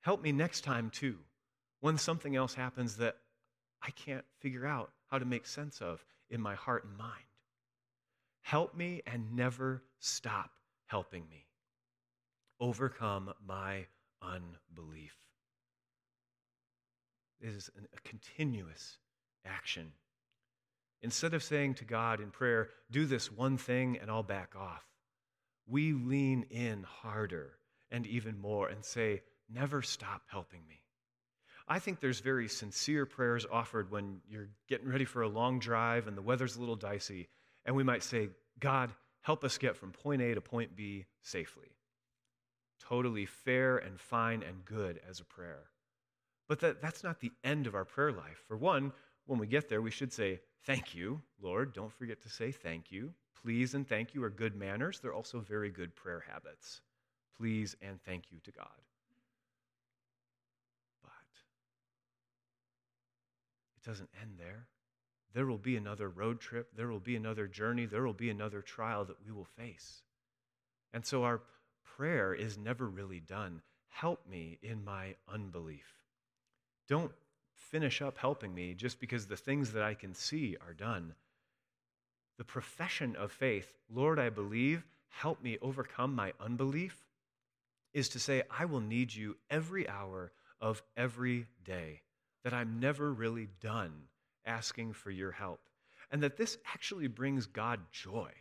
Help 0.02 0.22
me 0.22 0.32
next 0.32 0.62
time 0.62 0.90
too, 0.92 1.18
when 1.80 1.98
something 1.98 2.36
else 2.36 2.54
happens 2.54 2.98
that 2.98 3.18
I 3.82 3.92
can't 3.92 4.26
figure 4.40 4.68
out 4.68 4.92
how 5.10 5.18
to 5.18 5.26
make 5.26 5.48
sense 5.48 5.82
of 5.82 6.04
in 6.30 6.42
my 6.42 6.56
heart 6.56 6.84
and 6.84 6.98
mind. 6.98 7.24
Help 8.42 8.76
me 8.76 9.02
and 9.08 9.36
never 9.36 9.84
stop 10.00 10.52
helping 10.86 11.28
me. 11.30 11.46
Overcome 12.60 13.34
my 13.46 13.86
unbelief. 14.22 15.16
It 17.42 17.50
is 17.50 17.70
a 17.78 18.08
continuous 18.08 18.98
action. 19.46 19.92
Instead 21.02 21.34
of 21.34 21.44
saying 21.44 21.76
to 21.76 21.86
God 21.86 22.20
in 22.20 22.30
prayer, 22.30 22.70
do 22.92 23.06
this 23.06 23.32
one 23.32 23.58
thing 23.58 23.98
and 24.02 24.12
I'll 24.12 24.24
back 24.24 24.54
off, 24.60 24.84
we 25.66 25.94
lean 25.94 26.46
in 26.50 26.84
harder 26.84 27.52
and 27.92 28.06
even 28.06 28.38
more 28.38 28.68
and 28.68 28.84
say, 28.84 29.22
never 29.50 29.82
stop 29.82 30.24
helping 30.28 30.62
me. 30.68 30.82
I 31.68 31.80
think 31.80 32.00
there's 32.00 32.20
very 32.20 32.48
sincere 32.48 33.06
prayers 33.06 33.46
offered 33.50 33.92
when 33.92 34.22
you're 34.28 34.50
getting 34.68 34.90
ready 34.90 35.06
for 35.06 35.22
a 35.22 35.30
long 35.30 35.60
drive 35.60 36.08
and 36.08 36.18
the 36.18 36.22
weather's 36.22 36.56
a 36.56 36.60
little 36.60 36.76
dicey. 36.76 37.30
And 37.66 37.76
we 37.76 37.84
might 37.84 38.04
say, 38.04 38.30
God, 38.60 38.92
help 39.22 39.44
us 39.44 39.58
get 39.58 39.78
from 39.78 39.92
point 39.92 40.22
A 40.22 40.34
to 40.34 40.42
point 40.42 40.76
B 40.76 41.06
safely. 41.22 41.70
Totally 42.80 43.26
fair 43.26 43.78
and 43.78 44.00
fine 44.00 44.44
and 44.44 44.66
good 44.66 45.00
as 45.08 45.20
a 45.20 45.26
prayer. 45.26 45.70
But 46.48 46.60
that, 46.62 46.82
that's 46.82 47.04
not 47.04 47.20
the 47.20 47.32
end 47.44 47.68
of 47.68 47.76
our 47.76 47.86
prayer 47.86 48.12
life. 48.12 48.44
For 48.48 48.58
one, 48.58 48.92
when 49.26 49.38
we 49.40 49.48
get 49.48 49.70
there, 49.70 49.82
we 49.82 49.92
should 49.92 50.12
say, 50.12 50.40
Thank 50.66 50.94
you, 50.94 51.22
Lord. 51.42 51.74
Don't 51.74 51.94
forget 51.94 52.22
to 52.24 52.30
say 52.30 52.52
thank 52.52 52.92
you. 52.92 53.14
Please 53.42 53.74
and 53.74 53.88
thank 53.88 54.14
you 54.14 54.24
are 54.24 54.30
good 54.30 54.56
manners. 54.56 55.00
They're 55.00 55.14
also 55.14 55.40
very 55.40 55.70
good 55.70 55.96
prayer 55.96 56.24
habits. 56.30 56.82
Please 57.38 57.76
and 57.82 58.02
thank 58.04 58.32
you 58.32 58.40
to 58.44 58.52
God. 58.52 58.68
But 61.02 61.12
it 63.78 63.88
doesn't 63.88 64.10
end 64.22 64.34
there. 64.38 64.68
There 65.34 65.46
will 65.46 65.58
be 65.58 65.78
another 65.78 66.10
road 66.10 66.42
trip, 66.42 66.76
there 66.76 66.88
will 66.88 67.00
be 67.00 67.16
another 67.16 67.48
journey, 67.48 67.86
there 67.86 68.04
will 68.04 68.14
be 68.14 68.30
another 68.30 68.62
trial 68.62 69.06
that 69.06 69.24
we 69.26 69.32
will 69.32 69.46
face. 69.46 70.02
And 70.92 71.06
so 71.06 71.24
our 71.24 71.42
prayer 71.98 72.34
is 72.34 72.58
never 72.58 72.88
really 72.88 73.20
done. 73.20 73.62
Help 73.88 74.28
me 74.28 74.60
in 74.62 74.84
my 74.84 75.16
unbelief. 75.32 76.00
Don't 76.88 77.12
finish 77.54 78.02
up 78.02 78.18
helping 78.18 78.54
me 78.54 78.74
just 78.74 79.00
because 79.00 79.26
the 79.26 79.38
things 79.38 79.74
that 79.74 79.84
I 79.84 79.94
can 79.94 80.14
see 80.14 80.58
are 80.66 80.74
done. 80.74 81.14
The 82.38 82.44
profession 82.44 83.16
of 83.16 83.32
faith, 83.32 83.74
Lord, 83.94 84.20
I 84.20 84.30
believe, 84.30 84.86
help 85.10 85.44
me 85.44 85.58
overcome 85.62 86.16
my 86.16 86.34
unbelief, 86.40 87.06
is 87.94 88.10
to 88.10 88.20
say, 88.20 88.44
I 88.50 88.66
will 88.66 88.82
need 88.82 89.14
you 89.14 89.36
every 89.50 89.88
hour 89.90 90.32
of 90.62 90.82
every 90.96 91.48
day 91.64 92.02
that 92.44 92.54
I'm 92.54 92.80
never 92.80 93.12
really 93.12 93.50
done 93.62 93.94
asking 94.46 94.94
for 94.94 95.12
your 95.12 95.32
help, 95.32 95.60
and 96.12 96.24
that 96.24 96.38
this 96.38 96.58
actually 96.74 97.08
brings 97.08 97.46
God 97.46 97.80
joy. 97.92 98.32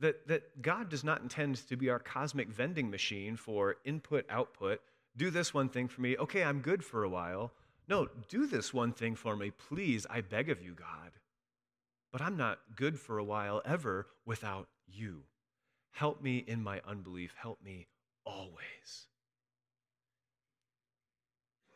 That, 0.00 0.28
that 0.28 0.62
God 0.62 0.88
does 0.88 1.02
not 1.02 1.22
intend 1.22 1.56
to 1.68 1.76
be 1.76 1.90
our 1.90 1.98
cosmic 1.98 2.48
vending 2.48 2.88
machine 2.90 3.36
for 3.36 3.76
input 3.84 4.24
output. 4.30 4.80
do 5.16 5.30
this 5.30 5.52
one 5.52 5.68
thing 5.68 5.88
for 5.88 6.00
me. 6.00 6.16
Okay, 6.16 6.44
I'm 6.44 6.60
good 6.60 6.84
for 6.84 7.02
a 7.02 7.08
while. 7.08 7.52
No, 7.88 8.08
do 8.28 8.46
this 8.46 8.72
one 8.72 8.92
thing 8.92 9.16
for 9.16 9.34
me, 9.34 9.50
please. 9.50 10.06
I 10.08 10.20
beg 10.20 10.50
of 10.50 10.62
you, 10.62 10.74
God. 10.74 11.12
But 12.12 12.22
I'm 12.22 12.36
not 12.36 12.58
good 12.76 12.98
for 12.98 13.18
a 13.18 13.24
while 13.24 13.60
ever 13.64 14.06
without 14.24 14.68
you. 14.86 15.22
Help 15.90 16.22
me 16.22 16.44
in 16.46 16.62
my 16.62 16.80
unbelief. 16.86 17.34
Help 17.36 17.62
me 17.62 17.88
always. 18.24 19.06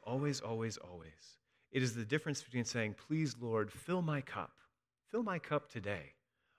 Always, 0.05 0.41
always, 0.41 0.77
always. 0.77 1.39
It 1.71 1.83
is 1.83 1.95
the 1.95 2.05
difference 2.05 2.43
between 2.43 2.65
saying, 2.65 2.97
Please, 3.09 3.35
Lord, 3.41 3.73
fill 3.73 4.03
my 4.03 4.21
cup. 4.21 4.53
Fill 5.11 5.23
my 5.23 5.39
cup 5.39 5.71
today. 5.71 6.13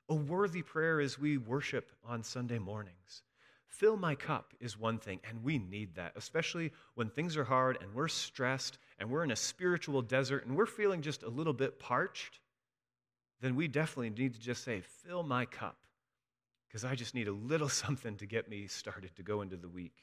A 0.09 0.15
worthy 0.15 0.61
prayer 0.61 0.99
as 0.99 1.17
we 1.17 1.37
worship 1.37 1.91
on 2.05 2.23
Sunday 2.23 2.59
mornings. 2.59 3.23
Fill 3.67 3.97
my 3.97 4.13
cup 4.13 4.53
is 4.59 4.77
one 4.77 4.99
thing, 4.99 5.19
and 5.27 5.43
we 5.43 5.57
need 5.57 5.95
that, 5.95 6.13
especially 6.15 6.71
when 6.93 7.09
things 7.09 7.35
are 7.37 7.43
hard 7.43 7.79
and 7.81 7.93
we're 7.93 8.07
stressed 8.07 8.77
and 8.99 9.09
we're 9.09 9.23
in 9.23 9.31
a 9.31 9.35
spiritual 9.35 10.01
desert 10.01 10.45
and 10.45 10.55
we're 10.55 10.67
feeling 10.67 11.01
just 11.01 11.23
a 11.23 11.29
little 11.29 11.53
bit 11.53 11.79
parched. 11.79 12.39
Then 13.41 13.55
we 13.55 13.67
definitely 13.67 14.11
need 14.11 14.33
to 14.35 14.39
just 14.39 14.63
say, 14.63 14.81
Fill 14.81 15.23
my 15.23 15.45
cup, 15.45 15.77
because 16.67 16.85
I 16.85 16.95
just 16.95 17.15
need 17.15 17.27
a 17.27 17.33
little 17.33 17.69
something 17.83 18.15
to 18.17 18.25
get 18.25 18.49
me 18.49 18.67
started 18.67 19.15
to 19.15 19.23
go 19.23 19.41
into 19.41 19.57
the 19.57 19.69
week. 19.69 19.97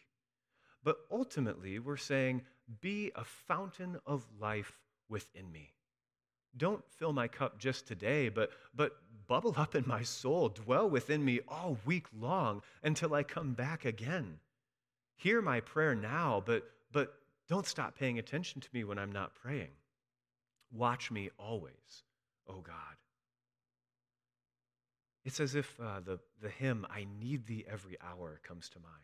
But 0.82 0.96
ultimately, 1.10 1.78
we're 1.78 1.96
saying, 1.96 2.42
Be 2.80 3.12
a 3.14 3.24
fountain 3.24 3.98
of 4.04 4.26
life 4.40 4.80
within 5.08 5.52
me. 5.52 5.74
Don't 6.56 6.82
fill 6.98 7.12
my 7.12 7.28
cup 7.28 7.58
just 7.58 7.86
today, 7.86 8.28
but, 8.28 8.50
but 8.74 8.96
bubble 9.30 9.54
up 9.56 9.76
in 9.76 9.84
my 9.86 10.02
soul, 10.02 10.48
dwell 10.48 10.90
within 10.90 11.24
me 11.24 11.38
all 11.46 11.78
week 11.84 12.06
long 12.18 12.60
until 12.82 13.14
I 13.14 13.22
come 13.22 13.52
back 13.52 13.84
again. 13.84 14.40
Hear 15.14 15.40
my 15.40 15.60
prayer 15.60 15.94
now, 15.94 16.42
but, 16.44 16.64
but 16.90 17.14
don't 17.48 17.64
stop 17.64 17.96
paying 17.96 18.18
attention 18.18 18.60
to 18.60 18.68
me 18.72 18.82
when 18.82 18.98
I'm 18.98 19.12
not 19.12 19.36
praying. 19.36 19.70
Watch 20.72 21.12
me 21.12 21.30
always, 21.38 22.02
oh 22.48 22.60
God. 22.60 22.74
It's 25.24 25.38
as 25.38 25.54
if 25.54 25.78
uh, 25.78 26.00
the, 26.00 26.18
the 26.42 26.48
hymn, 26.48 26.84
I 26.90 27.06
Need 27.20 27.46
Thee 27.46 27.64
Every 27.70 27.96
Hour, 28.00 28.40
comes 28.42 28.68
to 28.70 28.80
mind. 28.80 28.94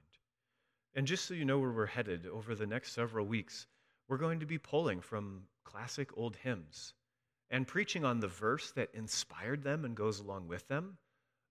And 0.97 1.07
just 1.07 1.27
so 1.27 1.35
you 1.35 1.45
know 1.45 1.61
where 1.61 1.71
we're 1.71 1.87
headed, 1.87 2.27
over 2.27 2.57
the 2.57 2.67
next 2.67 2.95
several 2.95 3.27
weeks, 3.27 3.69
we're 4.09 4.17
going 4.17 4.41
to 4.41 4.47
be 4.47 4.59
pulling 4.59 5.03
from 5.03 5.43
classic 5.63 6.09
old 6.17 6.35
hymns 6.43 6.95
and 7.51 7.67
preaching 7.67 8.05
on 8.05 8.21
the 8.21 8.29
verse 8.29 8.73
that 8.73 8.95
inspired 8.95 9.63
them 9.63 9.85
and 9.85 9.95
goes 9.95 10.21
along 10.21 10.49
with 10.49 10.67
them, 10.69 10.99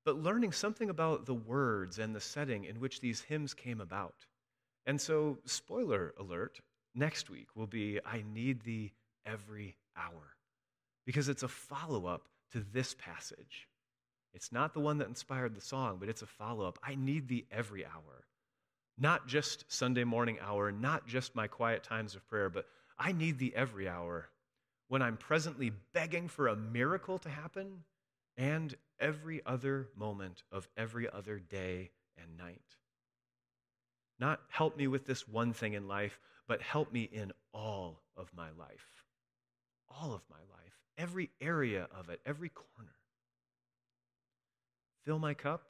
but 0.04 0.22
learning 0.22 0.52
something 0.52 0.90
about 0.90 1.26
the 1.26 1.34
words 1.34 2.00
and 2.00 2.16
the 2.16 2.22
setting 2.22 2.66
in 2.66 2.80
which 2.80 3.00
these 3.00 3.22
hymns 3.22 3.54
came 3.54 3.82
about. 3.82 4.26
And 4.86 5.00
so, 5.00 5.40
spoiler 5.46 6.14
alert, 6.20 6.60
next 6.94 7.30
week 7.30 7.48
will 7.56 7.68
be 7.68 8.00
I 8.06 8.24
Need 8.34 8.62
Thee 8.62 8.94
Every 9.26 9.78
Hour, 9.98 10.36
because 11.06 11.30
it's 11.30 11.44
a 11.44 11.48
follow 11.48 12.06
up 12.06 12.28
to 12.52 12.64
this 12.72 12.94
passage. 12.94 13.68
It's 14.34 14.52
not 14.52 14.74
the 14.74 14.82
one 14.82 14.98
that 15.00 15.08
inspired 15.08 15.56
the 15.56 15.62
song, 15.62 15.98
but 16.00 16.10
it's 16.10 16.22
a 16.22 16.28
follow 16.28 16.68
up. 16.68 16.78
I 16.84 16.96
need 16.96 17.28
thee 17.28 17.46
every 17.52 17.86
hour. 17.86 18.26
Not 18.98 19.28
just 19.28 19.66
Sunday 19.70 20.04
morning 20.04 20.38
hour, 20.42 20.72
not 20.72 21.08
just 21.08 21.36
my 21.36 21.48
quiet 21.48 21.84
times 21.84 22.16
of 22.16 22.28
prayer, 22.28 22.50
but 22.50 22.66
I 23.00 23.12
need 23.12 23.40
thee 23.40 23.54
every 23.56 23.88
hour 23.88 24.30
when 24.88 25.02
I'm 25.02 25.18
presently 25.18 25.72
begging 25.94 26.28
for 26.28 26.48
a 26.48 26.56
miracle 26.56 27.18
to 27.20 27.30
happen 27.30 27.84
and 28.38 28.76
every 29.00 29.42
other 29.46 29.90
moment 29.96 30.44
of 30.52 30.68
every 30.78 31.10
other 31.10 31.40
day 31.40 31.92
and 32.18 32.38
night. 32.38 32.62
Not 34.20 34.42
help 34.50 34.78
me 34.78 34.88
with 34.88 35.06
this 35.06 35.28
one 35.28 35.54
thing 35.54 35.74
in 35.74 35.88
life, 35.88 36.20
but 36.48 36.62
help 36.62 36.94
me 36.94 37.04
in 37.04 37.32
all 37.54 38.02
of 38.16 38.32
my 38.36 38.50
life. 38.58 39.04
All 39.90 40.14
of 40.14 40.22
my 40.30 40.38
life, 40.38 40.80
every 40.98 41.32
area 41.42 41.88
of 41.98 42.10
it, 42.10 42.22
every 42.26 42.50
corner. 42.50 42.94
Fill 45.04 45.20
my 45.20 45.34
cup, 45.34 45.64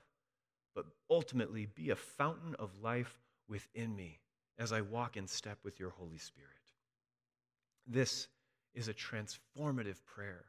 but 0.74 0.86
ultimately 1.10 1.66
be 1.66 1.90
a 1.90 1.96
fountain 1.96 2.56
of 2.60 2.82
life 2.82 3.20
within 3.48 3.96
me 3.96 4.20
as 4.58 4.72
I 4.72 4.82
walk 4.82 5.18
in 5.18 5.28
step 5.28 5.58
with 5.64 5.80
your 5.80 5.90
Holy 5.90 6.18
Spirit. 6.18 6.50
This 7.88 8.28
is 8.76 8.88
a 8.88 8.94
transformative 8.94 10.04
prayer 10.06 10.46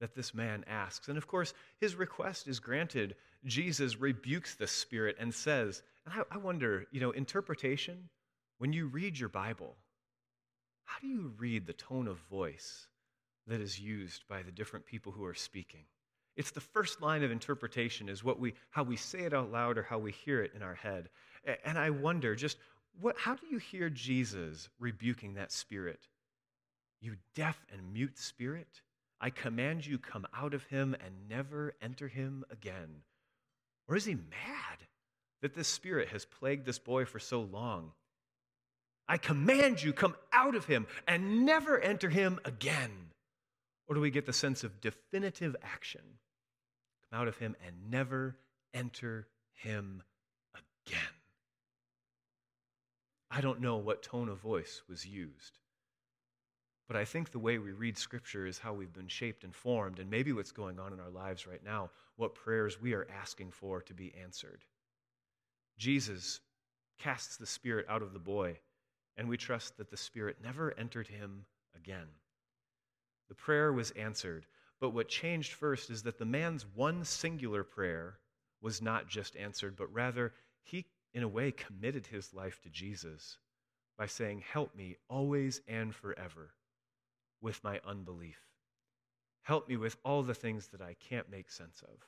that 0.00 0.14
this 0.14 0.34
man 0.34 0.64
asks. 0.68 1.08
And 1.08 1.18
of 1.18 1.26
course, 1.26 1.54
his 1.80 1.96
request 1.96 2.46
is 2.46 2.60
granted. 2.60 3.16
Jesus 3.44 4.00
rebukes 4.00 4.54
the 4.54 4.66
spirit 4.66 5.16
and 5.18 5.34
says, 5.34 5.82
and 6.04 6.14
I, 6.14 6.34
I, 6.34 6.38
wonder, 6.38 6.86
you 6.92 7.00
know, 7.00 7.10
interpretation, 7.10 8.08
when 8.58 8.72
you 8.72 8.86
read 8.86 9.18
your 9.18 9.28
Bible, 9.28 9.76
how 10.84 10.98
do 11.00 11.08
you 11.08 11.32
read 11.38 11.66
the 11.66 11.72
tone 11.72 12.08
of 12.08 12.18
voice 12.30 12.86
that 13.46 13.60
is 13.60 13.78
used 13.78 14.22
by 14.28 14.42
the 14.42 14.52
different 14.52 14.86
people 14.86 15.12
who 15.12 15.24
are 15.24 15.34
speaking? 15.34 15.84
It's 16.36 16.52
the 16.52 16.60
first 16.60 17.02
line 17.02 17.24
of 17.24 17.32
interpretation 17.32 18.08
is 18.08 18.22
what 18.22 18.38
we, 18.38 18.54
how 18.70 18.84
we 18.84 18.96
say 18.96 19.20
it 19.20 19.34
out 19.34 19.50
loud 19.50 19.76
or 19.76 19.82
how 19.82 19.98
we 19.98 20.12
hear 20.12 20.40
it 20.42 20.52
in 20.54 20.62
our 20.62 20.74
head. 20.74 21.08
And 21.64 21.76
I 21.76 21.90
wonder, 21.90 22.36
just 22.36 22.58
what, 23.00 23.16
how 23.18 23.34
do 23.34 23.46
you 23.50 23.58
hear 23.58 23.90
Jesus 23.90 24.68
rebuking 24.78 25.34
that 25.34 25.50
spirit? 25.50 26.06
You 27.00 27.16
deaf 27.34 27.64
and 27.72 27.92
mute 27.92 28.18
spirit, 28.18 28.82
I 29.20 29.30
command 29.30 29.86
you, 29.86 29.98
come 29.98 30.26
out 30.34 30.54
of 30.54 30.64
him 30.64 30.96
and 31.04 31.28
never 31.28 31.74
enter 31.82 32.08
him 32.08 32.44
again. 32.50 33.02
Or 33.88 33.96
is 33.96 34.04
he 34.04 34.14
mad 34.14 34.86
that 35.40 35.54
this 35.54 35.68
spirit 35.68 36.08
has 36.08 36.24
plagued 36.24 36.66
this 36.66 36.78
boy 36.78 37.04
for 37.04 37.18
so 37.18 37.40
long? 37.40 37.92
I 39.08 39.16
command 39.16 39.82
you, 39.82 39.92
come 39.92 40.14
out 40.32 40.54
of 40.54 40.66
him 40.66 40.86
and 41.06 41.46
never 41.46 41.78
enter 41.78 42.10
him 42.10 42.38
again. 42.44 42.90
Or 43.88 43.94
do 43.94 44.00
we 44.00 44.10
get 44.10 44.26
the 44.26 44.32
sense 44.32 44.64
of 44.64 44.80
definitive 44.80 45.56
action? 45.62 46.02
Come 47.10 47.20
out 47.20 47.28
of 47.28 47.38
him 47.38 47.56
and 47.66 47.90
never 47.90 48.36
enter 48.74 49.26
him 49.54 50.02
again. 50.54 51.00
I 53.30 53.40
don't 53.40 53.60
know 53.60 53.76
what 53.76 54.02
tone 54.02 54.28
of 54.28 54.38
voice 54.38 54.82
was 54.88 55.06
used. 55.06 55.58
But 56.88 56.96
I 56.96 57.04
think 57.04 57.30
the 57.30 57.38
way 57.38 57.58
we 57.58 57.72
read 57.72 57.98
Scripture 57.98 58.46
is 58.46 58.58
how 58.58 58.72
we've 58.72 58.94
been 58.94 59.08
shaped 59.08 59.44
and 59.44 59.54
formed, 59.54 59.98
and 59.98 60.08
maybe 60.08 60.32
what's 60.32 60.52
going 60.52 60.78
on 60.80 60.94
in 60.94 61.00
our 61.00 61.10
lives 61.10 61.46
right 61.46 61.62
now, 61.62 61.90
what 62.16 62.34
prayers 62.34 62.80
we 62.80 62.94
are 62.94 63.06
asking 63.20 63.50
for 63.50 63.82
to 63.82 63.92
be 63.92 64.14
answered. 64.14 64.64
Jesus 65.76 66.40
casts 66.98 67.36
the 67.36 67.46
Spirit 67.46 67.84
out 67.90 68.00
of 68.00 68.14
the 68.14 68.18
boy, 68.18 68.58
and 69.18 69.28
we 69.28 69.36
trust 69.36 69.76
that 69.76 69.90
the 69.90 69.98
Spirit 69.98 70.38
never 70.42 70.72
entered 70.78 71.06
him 71.06 71.44
again. 71.76 72.08
The 73.28 73.34
prayer 73.34 73.70
was 73.70 73.90
answered, 73.90 74.46
but 74.80 74.90
what 74.90 75.10
changed 75.10 75.52
first 75.52 75.90
is 75.90 76.02
that 76.04 76.18
the 76.18 76.24
man's 76.24 76.64
one 76.74 77.04
singular 77.04 77.64
prayer 77.64 78.18
was 78.62 78.80
not 78.80 79.08
just 79.08 79.36
answered, 79.36 79.76
but 79.76 79.92
rather 79.92 80.32
he, 80.62 80.86
in 81.12 81.22
a 81.22 81.28
way, 81.28 81.52
committed 81.52 82.06
his 82.06 82.32
life 82.32 82.62
to 82.62 82.70
Jesus 82.70 83.36
by 83.98 84.06
saying, 84.06 84.42
Help 84.50 84.74
me 84.74 84.96
always 85.10 85.60
and 85.68 85.94
forever 85.94 86.54
with 87.40 87.62
my 87.62 87.80
unbelief. 87.86 88.40
Help 89.42 89.68
me 89.68 89.76
with 89.76 89.96
all 90.04 90.22
the 90.22 90.34
things 90.34 90.68
that 90.68 90.82
I 90.82 90.94
can't 91.08 91.30
make 91.30 91.50
sense 91.50 91.82
of. 91.82 91.98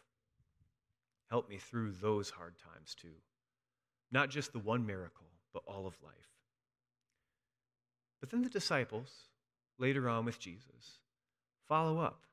Help 1.28 1.48
me 1.48 1.58
through 1.58 1.92
those 1.92 2.30
hard 2.30 2.54
times 2.58 2.94
too. 2.94 3.16
Not 4.10 4.30
just 4.30 4.52
the 4.52 4.58
one 4.58 4.84
miracle, 4.84 5.26
but 5.52 5.62
all 5.66 5.86
of 5.86 6.02
life. 6.02 6.14
But 8.20 8.30
then 8.30 8.42
the 8.42 8.50
disciples, 8.50 9.10
later 9.78 10.08
on 10.08 10.24
with 10.24 10.38
Jesus, 10.38 10.98
follow 11.68 11.98
up 11.98 12.26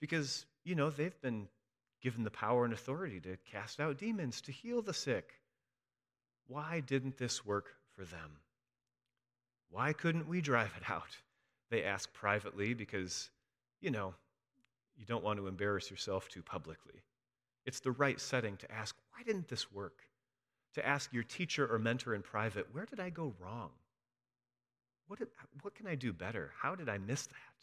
because, 0.00 0.46
you 0.64 0.74
know, 0.74 0.90
they've 0.90 1.20
been 1.20 1.48
given 2.02 2.22
the 2.22 2.30
power 2.30 2.64
and 2.64 2.72
authority 2.72 3.18
to 3.20 3.36
cast 3.50 3.80
out 3.80 3.98
demons, 3.98 4.40
to 4.42 4.52
heal 4.52 4.82
the 4.82 4.94
sick. 4.94 5.40
Why 6.46 6.80
didn't 6.80 7.16
this 7.18 7.44
work 7.44 7.74
for 7.96 8.04
them? 8.04 8.38
Why 9.70 9.92
couldn't 9.92 10.28
we 10.28 10.40
drive 10.40 10.72
it 10.76 10.88
out? 10.88 11.16
They 11.70 11.84
ask 11.84 12.12
privately 12.12 12.74
because, 12.74 13.30
you 13.80 13.90
know, 13.90 14.14
you 14.96 15.04
don't 15.04 15.24
want 15.24 15.38
to 15.38 15.46
embarrass 15.46 15.90
yourself 15.90 16.28
too 16.28 16.42
publicly. 16.42 17.02
It's 17.64 17.80
the 17.80 17.90
right 17.90 18.20
setting 18.20 18.56
to 18.58 18.72
ask, 18.72 18.96
why 19.10 19.22
didn't 19.24 19.48
this 19.48 19.72
work? 19.72 19.98
To 20.74 20.86
ask 20.86 21.12
your 21.12 21.24
teacher 21.24 21.66
or 21.66 21.78
mentor 21.78 22.14
in 22.14 22.22
private, 22.22 22.68
where 22.72 22.86
did 22.86 23.00
I 23.00 23.10
go 23.10 23.34
wrong? 23.40 23.70
What, 25.08 25.18
did, 25.18 25.28
what 25.62 25.74
can 25.74 25.86
I 25.86 25.94
do 25.94 26.12
better? 26.12 26.52
How 26.60 26.74
did 26.74 26.88
I 26.88 26.98
miss 26.98 27.26
that? 27.26 27.56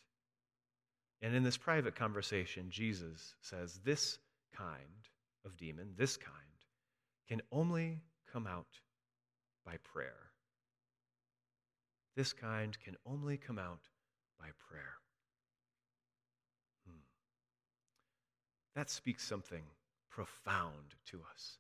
And 1.22 1.34
in 1.36 1.44
this 1.44 1.58
private 1.58 1.96
conversation, 1.96 2.70
Jesus 2.70 3.36
says, 3.42 3.80
This 3.86 4.20
kind 4.56 5.08
of 5.46 5.56
demon, 5.58 5.94
this 5.98 6.18
kind, 6.18 6.36
can 7.30 7.42
only 7.52 8.02
come 8.32 8.46
out 8.46 8.80
by 9.66 9.78
prayer. 9.84 10.32
This 12.16 12.34
kind 12.34 12.78
can 12.84 12.96
only 13.06 13.38
come 13.38 13.58
out 13.58 13.82
prayer. 14.68 14.96
Hmm. 16.88 17.00
That 18.76 18.90
speaks 18.90 19.24
something 19.24 19.64
profound 20.10 20.96
to 21.08 21.22
us. 21.34 21.58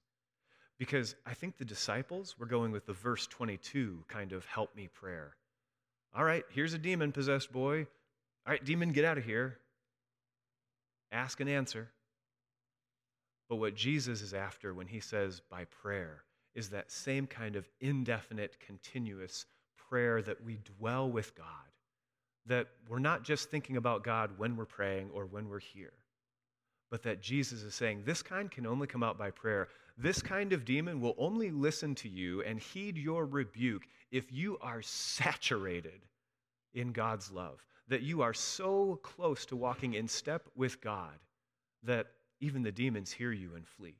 Because 0.77 1.15
I 1.25 1.33
think 1.33 1.57
the 1.57 1.65
disciples 1.65 2.37
were 2.37 2.45
going 2.45 2.71
with 2.71 2.85
the 2.85 2.93
verse 2.93 3.27
22 3.27 4.03
kind 4.07 4.33
of 4.33 4.45
help 4.45 4.75
me 4.75 4.87
prayer. 4.87 5.35
All 6.15 6.23
right, 6.23 6.43
here's 6.49 6.73
a 6.73 6.77
demon 6.77 7.11
possessed 7.11 7.51
boy. 7.51 7.87
All 8.45 8.51
right, 8.51 8.63
demon, 8.63 8.91
get 8.91 9.05
out 9.05 9.17
of 9.17 9.23
here. 9.23 9.57
Ask 11.11 11.39
and 11.39 11.49
answer. 11.49 11.89
But 13.49 13.57
what 13.57 13.75
Jesus 13.75 14.21
is 14.21 14.33
after 14.33 14.73
when 14.73 14.87
he 14.87 14.99
says 14.99 15.41
by 15.49 15.65
prayer 15.65 16.23
is 16.55 16.69
that 16.69 16.91
same 16.91 17.27
kind 17.27 17.55
of 17.55 17.67
indefinite, 17.81 18.59
continuous 18.59 19.45
prayer 19.77 20.21
that 20.21 20.43
we 20.43 20.59
dwell 20.77 21.09
with 21.09 21.35
God. 21.35 21.45
That 22.45 22.67
we're 22.89 22.99
not 22.99 23.23
just 23.23 23.49
thinking 23.49 23.77
about 23.77 24.03
God 24.03 24.31
when 24.37 24.57
we're 24.57 24.65
praying 24.65 25.09
or 25.13 25.25
when 25.25 25.47
we're 25.47 25.59
here, 25.59 25.93
but 26.91 27.03
that 27.03 27.21
Jesus 27.21 27.63
is 27.63 27.73
saying 27.73 28.03
this 28.05 28.21
kind 28.21 28.51
can 28.51 28.65
only 28.65 28.87
come 28.87 29.03
out 29.03 29.17
by 29.17 29.31
prayer. 29.31 29.69
This 29.97 30.21
kind 30.21 30.53
of 30.53 30.65
demon 30.65 30.99
will 30.99 31.15
only 31.17 31.51
listen 31.51 31.95
to 31.95 32.09
you 32.09 32.41
and 32.43 32.59
heed 32.59 32.97
your 32.97 33.25
rebuke 33.25 33.83
if 34.11 34.31
you 34.31 34.57
are 34.61 34.81
saturated 34.81 36.01
in 36.73 36.91
God's 36.91 37.31
love, 37.31 37.63
that 37.87 38.01
you 38.01 38.21
are 38.21 38.33
so 38.33 38.99
close 39.03 39.45
to 39.45 39.55
walking 39.55 39.93
in 39.93 40.07
step 40.07 40.49
with 40.55 40.81
God 40.81 41.13
that 41.83 42.07
even 42.39 42.63
the 42.63 42.71
demons 42.71 43.11
hear 43.11 43.31
you 43.31 43.55
and 43.55 43.67
flee. 43.67 43.95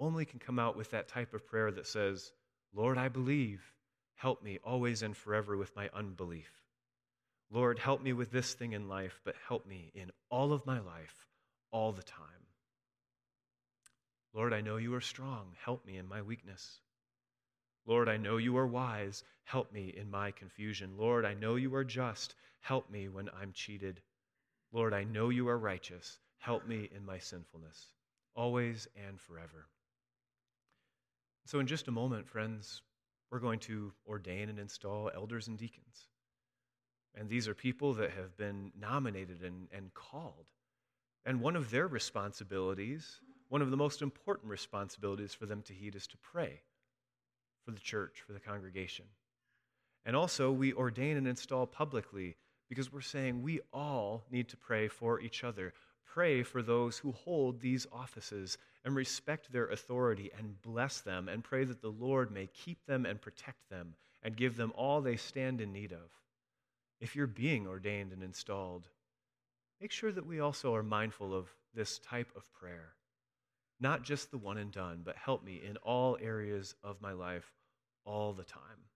Only 0.00 0.24
can 0.24 0.38
come 0.38 0.58
out 0.58 0.76
with 0.76 0.90
that 0.90 1.08
type 1.08 1.34
of 1.34 1.46
prayer 1.46 1.70
that 1.70 1.86
says, 1.86 2.32
Lord, 2.74 2.98
I 2.98 3.08
believe. 3.08 3.62
Help 4.14 4.42
me 4.42 4.58
always 4.64 5.02
and 5.02 5.16
forever 5.16 5.56
with 5.56 5.74
my 5.76 5.90
unbelief. 5.94 6.50
Lord, 7.50 7.78
help 7.78 8.02
me 8.02 8.12
with 8.12 8.30
this 8.30 8.54
thing 8.54 8.72
in 8.72 8.88
life, 8.88 9.20
but 9.24 9.36
help 9.48 9.66
me 9.66 9.92
in 9.94 10.10
all 10.30 10.52
of 10.52 10.66
my 10.66 10.80
life, 10.80 11.26
all 11.70 11.92
the 11.92 12.02
time. 12.02 12.46
Lord, 14.34 14.52
I 14.52 14.60
know 14.60 14.76
you 14.76 14.94
are 14.94 15.00
strong. 15.00 15.52
Help 15.64 15.86
me 15.86 15.96
in 15.96 16.08
my 16.08 16.22
weakness. 16.22 16.80
Lord, 17.86 18.08
I 18.08 18.16
know 18.16 18.36
you 18.36 18.56
are 18.58 18.66
wise. 18.66 19.22
Help 19.44 19.72
me 19.72 19.94
in 19.96 20.10
my 20.10 20.32
confusion. 20.32 20.96
Lord, 20.98 21.24
I 21.24 21.34
know 21.34 21.54
you 21.54 21.74
are 21.76 21.84
just. 21.84 22.34
Help 22.60 22.90
me 22.90 23.08
when 23.08 23.30
I'm 23.40 23.52
cheated. 23.52 24.02
Lord, 24.72 24.92
I 24.92 25.04
know 25.04 25.28
you 25.28 25.48
are 25.48 25.58
righteous. 25.58 26.18
Help 26.38 26.66
me 26.66 26.90
in 26.94 27.06
my 27.06 27.18
sinfulness, 27.18 27.92
always 28.34 28.88
and 28.96 29.20
forever. 29.20 29.68
So, 31.46 31.60
in 31.60 31.66
just 31.66 31.88
a 31.88 31.92
moment, 31.92 32.28
friends, 32.28 32.82
we're 33.30 33.38
going 33.38 33.60
to 33.60 33.92
ordain 34.06 34.48
and 34.48 34.58
install 34.58 35.10
elders 35.14 35.46
and 35.46 35.56
deacons. 35.56 36.08
And 37.16 37.28
these 37.28 37.48
are 37.48 37.54
people 37.54 37.94
that 37.94 38.10
have 38.10 38.36
been 38.36 38.72
nominated 38.78 39.42
and, 39.42 39.68
and 39.72 39.92
called. 39.94 40.46
And 41.24 41.40
one 41.40 41.56
of 41.56 41.70
their 41.70 41.88
responsibilities, 41.88 43.20
one 43.48 43.62
of 43.62 43.70
the 43.70 43.76
most 43.76 44.02
important 44.02 44.50
responsibilities 44.50 45.34
for 45.34 45.46
them 45.46 45.62
to 45.62 45.72
heed, 45.72 45.94
is 45.94 46.06
to 46.08 46.16
pray 46.18 46.60
for 47.64 47.72
the 47.72 47.80
church, 47.80 48.22
for 48.26 48.32
the 48.32 48.40
congregation. 48.40 49.06
And 50.04 50.14
also, 50.14 50.52
we 50.52 50.72
ordain 50.72 51.16
and 51.16 51.26
install 51.26 51.66
publicly 51.66 52.36
because 52.68 52.92
we're 52.92 53.00
saying 53.00 53.42
we 53.42 53.60
all 53.72 54.24
need 54.30 54.48
to 54.50 54.56
pray 54.56 54.86
for 54.86 55.20
each 55.20 55.42
other. 55.42 55.72
Pray 56.04 56.42
for 56.42 56.62
those 56.62 56.98
who 56.98 57.12
hold 57.12 57.60
these 57.60 57.86
offices 57.92 58.58
and 58.84 58.94
respect 58.94 59.52
their 59.52 59.66
authority 59.66 60.30
and 60.38 60.60
bless 60.62 61.00
them 61.00 61.28
and 61.28 61.42
pray 61.42 61.64
that 61.64 61.82
the 61.82 61.88
Lord 61.88 62.30
may 62.30 62.46
keep 62.46 62.86
them 62.86 63.04
and 63.04 63.20
protect 63.20 63.68
them 63.68 63.94
and 64.22 64.36
give 64.36 64.56
them 64.56 64.72
all 64.76 65.00
they 65.00 65.16
stand 65.16 65.60
in 65.60 65.72
need 65.72 65.92
of. 65.92 66.10
If 67.00 67.14
you're 67.14 67.26
being 67.26 67.66
ordained 67.66 68.12
and 68.12 68.22
installed, 68.22 68.88
make 69.80 69.92
sure 69.92 70.12
that 70.12 70.26
we 70.26 70.40
also 70.40 70.74
are 70.74 70.82
mindful 70.82 71.34
of 71.34 71.48
this 71.74 71.98
type 71.98 72.32
of 72.34 72.50
prayer. 72.52 72.94
Not 73.78 74.02
just 74.02 74.30
the 74.30 74.38
one 74.38 74.56
and 74.56 74.72
done, 74.72 75.02
but 75.04 75.16
help 75.16 75.44
me 75.44 75.62
in 75.62 75.76
all 75.78 76.16
areas 76.20 76.74
of 76.82 77.02
my 77.02 77.12
life 77.12 77.52
all 78.04 78.32
the 78.32 78.44
time. 78.44 78.88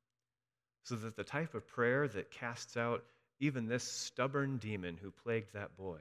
So 0.85 0.97
that 0.97 1.17
the 1.17 1.25
type 1.25 1.55
of 1.55 1.69
prayer 1.69 2.09
that 2.09 2.31
casts 2.31 2.77
out 2.77 3.05
even 3.39 3.67
this 3.67 3.85
stubborn 3.85 4.57
demon 4.57 4.97
who 5.01 5.11
plagued 5.11 5.53
that 5.53 5.77
boy, 5.77 5.99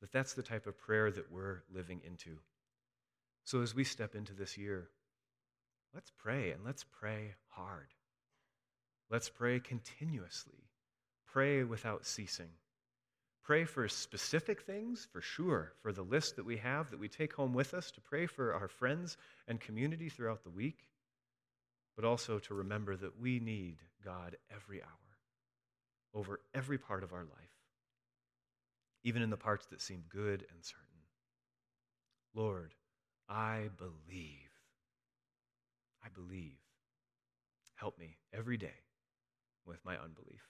that 0.00 0.12
that's 0.12 0.32
the 0.32 0.42
type 0.42 0.66
of 0.66 0.78
prayer 0.78 1.10
that 1.10 1.30
we're 1.30 1.62
living 1.72 2.00
into. 2.06 2.38
So 3.44 3.60
as 3.60 3.74
we 3.74 3.84
step 3.84 4.14
into 4.14 4.32
this 4.32 4.56
year, 4.56 4.88
let's 5.94 6.12
pray 6.18 6.50
and 6.50 6.64
let's 6.64 6.84
pray 6.84 7.34
hard. 7.48 7.88
Let's 9.10 9.28
pray 9.28 9.60
continuously. 9.60 10.67
Pray 11.32 11.62
without 11.62 12.06
ceasing. 12.06 12.50
Pray 13.42 13.64
for 13.64 13.88
specific 13.88 14.62
things, 14.62 15.08
for 15.10 15.20
sure, 15.20 15.72
for 15.80 15.92
the 15.92 16.02
list 16.02 16.36
that 16.36 16.44
we 16.44 16.58
have 16.58 16.90
that 16.90 17.00
we 17.00 17.08
take 17.08 17.32
home 17.32 17.54
with 17.54 17.72
us, 17.72 17.90
to 17.90 18.00
pray 18.00 18.26
for 18.26 18.52
our 18.52 18.68
friends 18.68 19.16
and 19.46 19.60
community 19.60 20.08
throughout 20.08 20.44
the 20.44 20.50
week, 20.50 20.86
but 21.96 22.04
also 22.04 22.38
to 22.38 22.54
remember 22.54 22.94
that 22.96 23.18
we 23.18 23.40
need 23.40 23.78
God 24.04 24.36
every 24.54 24.82
hour, 24.82 24.90
over 26.14 26.40
every 26.54 26.76
part 26.76 27.02
of 27.02 27.12
our 27.12 27.24
life, 27.24 27.56
even 29.02 29.22
in 29.22 29.30
the 29.30 29.36
parts 29.36 29.66
that 29.66 29.80
seem 29.80 30.04
good 30.10 30.44
and 30.52 30.62
certain. 30.62 30.84
Lord, 32.34 32.74
I 33.28 33.70
believe. 33.76 34.50
I 36.04 36.08
believe. 36.08 36.58
Help 37.74 37.98
me 37.98 38.16
every 38.32 38.56
day 38.56 38.84
with 39.64 39.84
my 39.84 39.94
unbelief. 39.94 40.42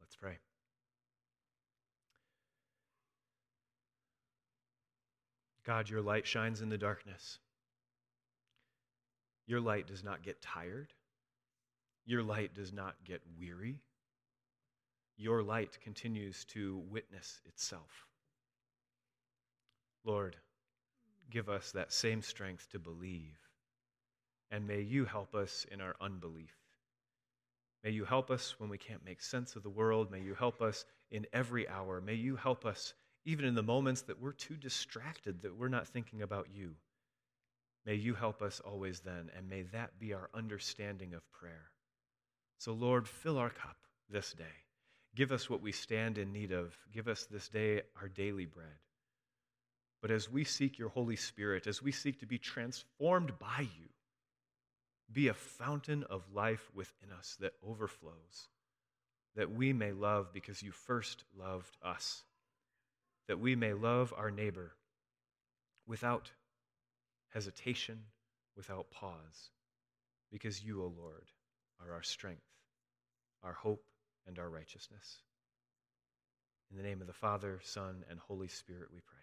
Let's 0.00 0.16
pray. 0.16 0.38
God, 5.64 5.88
your 5.88 6.02
light 6.02 6.26
shines 6.26 6.62
in 6.62 6.68
the 6.68 6.78
darkness. 6.78 7.38
Your 9.46 9.60
light 9.60 9.86
does 9.86 10.02
not 10.02 10.22
get 10.22 10.40
tired. 10.40 10.92
Your 12.06 12.22
light 12.22 12.54
does 12.54 12.72
not 12.72 12.94
get 13.04 13.20
weary. 13.38 13.82
Your 15.16 15.42
light 15.42 15.78
continues 15.82 16.44
to 16.46 16.82
witness 16.88 17.40
itself. 17.46 18.06
Lord, 20.04 20.36
give 21.30 21.48
us 21.48 21.72
that 21.72 21.92
same 21.92 22.22
strength 22.22 22.68
to 22.70 22.78
believe. 22.78 23.38
And 24.50 24.66
may 24.66 24.80
you 24.80 25.04
help 25.04 25.34
us 25.34 25.66
in 25.70 25.80
our 25.80 25.94
unbelief. 26.00 26.59
May 27.82 27.90
you 27.90 28.04
help 28.04 28.30
us 28.30 28.58
when 28.58 28.68
we 28.68 28.78
can't 28.78 29.04
make 29.04 29.22
sense 29.22 29.56
of 29.56 29.62
the 29.62 29.70
world. 29.70 30.10
May 30.10 30.20
you 30.20 30.34
help 30.34 30.60
us 30.60 30.84
in 31.10 31.26
every 31.32 31.68
hour. 31.68 32.00
May 32.00 32.14
you 32.14 32.36
help 32.36 32.66
us 32.66 32.94
even 33.24 33.44
in 33.44 33.54
the 33.54 33.62
moments 33.62 34.02
that 34.02 34.20
we're 34.20 34.32
too 34.32 34.56
distracted, 34.56 35.42
that 35.42 35.56
we're 35.56 35.68
not 35.68 35.88
thinking 35.88 36.22
about 36.22 36.48
you. 36.52 36.74
May 37.86 37.94
you 37.94 38.14
help 38.14 38.42
us 38.42 38.60
always 38.60 39.00
then, 39.00 39.30
and 39.36 39.48
may 39.48 39.62
that 39.62 39.98
be 39.98 40.12
our 40.12 40.28
understanding 40.34 41.14
of 41.14 41.30
prayer. 41.32 41.70
So, 42.58 42.72
Lord, 42.72 43.08
fill 43.08 43.38
our 43.38 43.50
cup 43.50 43.76
this 44.10 44.32
day. 44.32 44.44
Give 45.14 45.32
us 45.32 45.48
what 45.48 45.62
we 45.62 45.72
stand 45.72 46.18
in 46.18 46.32
need 46.32 46.52
of. 46.52 46.76
Give 46.92 47.08
us 47.08 47.24
this 47.24 47.48
day 47.48 47.82
our 48.00 48.08
daily 48.08 48.46
bread. 48.46 48.68
But 50.02 50.10
as 50.10 50.30
we 50.30 50.44
seek 50.44 50.78
your 50.78 50.88
Holy 50.90 51.16
Spirit, 51.16 51.66
as 51.66 51.82
we 51.82 51.92
seek 51.92 52.20
to 52.20 52.26
be 52.26 52.38
transformed 52.38 53.38
by 53.38 53.60
you, 53.60 53.88
be 55.12 55.28
a 55.28 55.34
fountain 55.34 56.04
of 56.08 56.22
life 56.32 56.70
within 56.74 57.10
us 57.10 57.36
that 57.40 57.54
overflows, 57.66 58.48
that 59.36 59.50
we 59.50 59.72
may 59.72 59.92
love 59.92 60.32
because 60.32 60.62
you 60.62 60.70
first 60.70 61.24
loved 61.38 61.76
us, 61.82 62.22
that 63.28 63.40
we 63.40 63.56
may 63.56 63.72
love 63.72 64.14
our 64.16 64.30
neighbor 64.30 64.72
without 65.86 66.30
hesitation, 67.32 67.98
without 68.56 68.90
pause, 68.90 69.50
because 70.30 70.62
you, 70.62 70.82
O 70.82 70.92
Lord, 70.96 71.30
are 71.80 71.92
our 71.92 72.02
strength, 72.02 72.42
our 73.42 73.52
hope, 73.52 73.84
and 74.26 74.38
our 74.38 74.48
righteousness. 74.48 75.22
In 76.70 76.76
the 76.76 76.82
name 76.82 77.00
of 77.00 77.06
the 77.08 77.12
Father, 77.12 77.58
Son, 77.62 78.04
and 78.08 78.20
Holy 78.20 78.48
Spirit, 78.48 78.88
we 78.92 79.00
pray. 79.00 79.19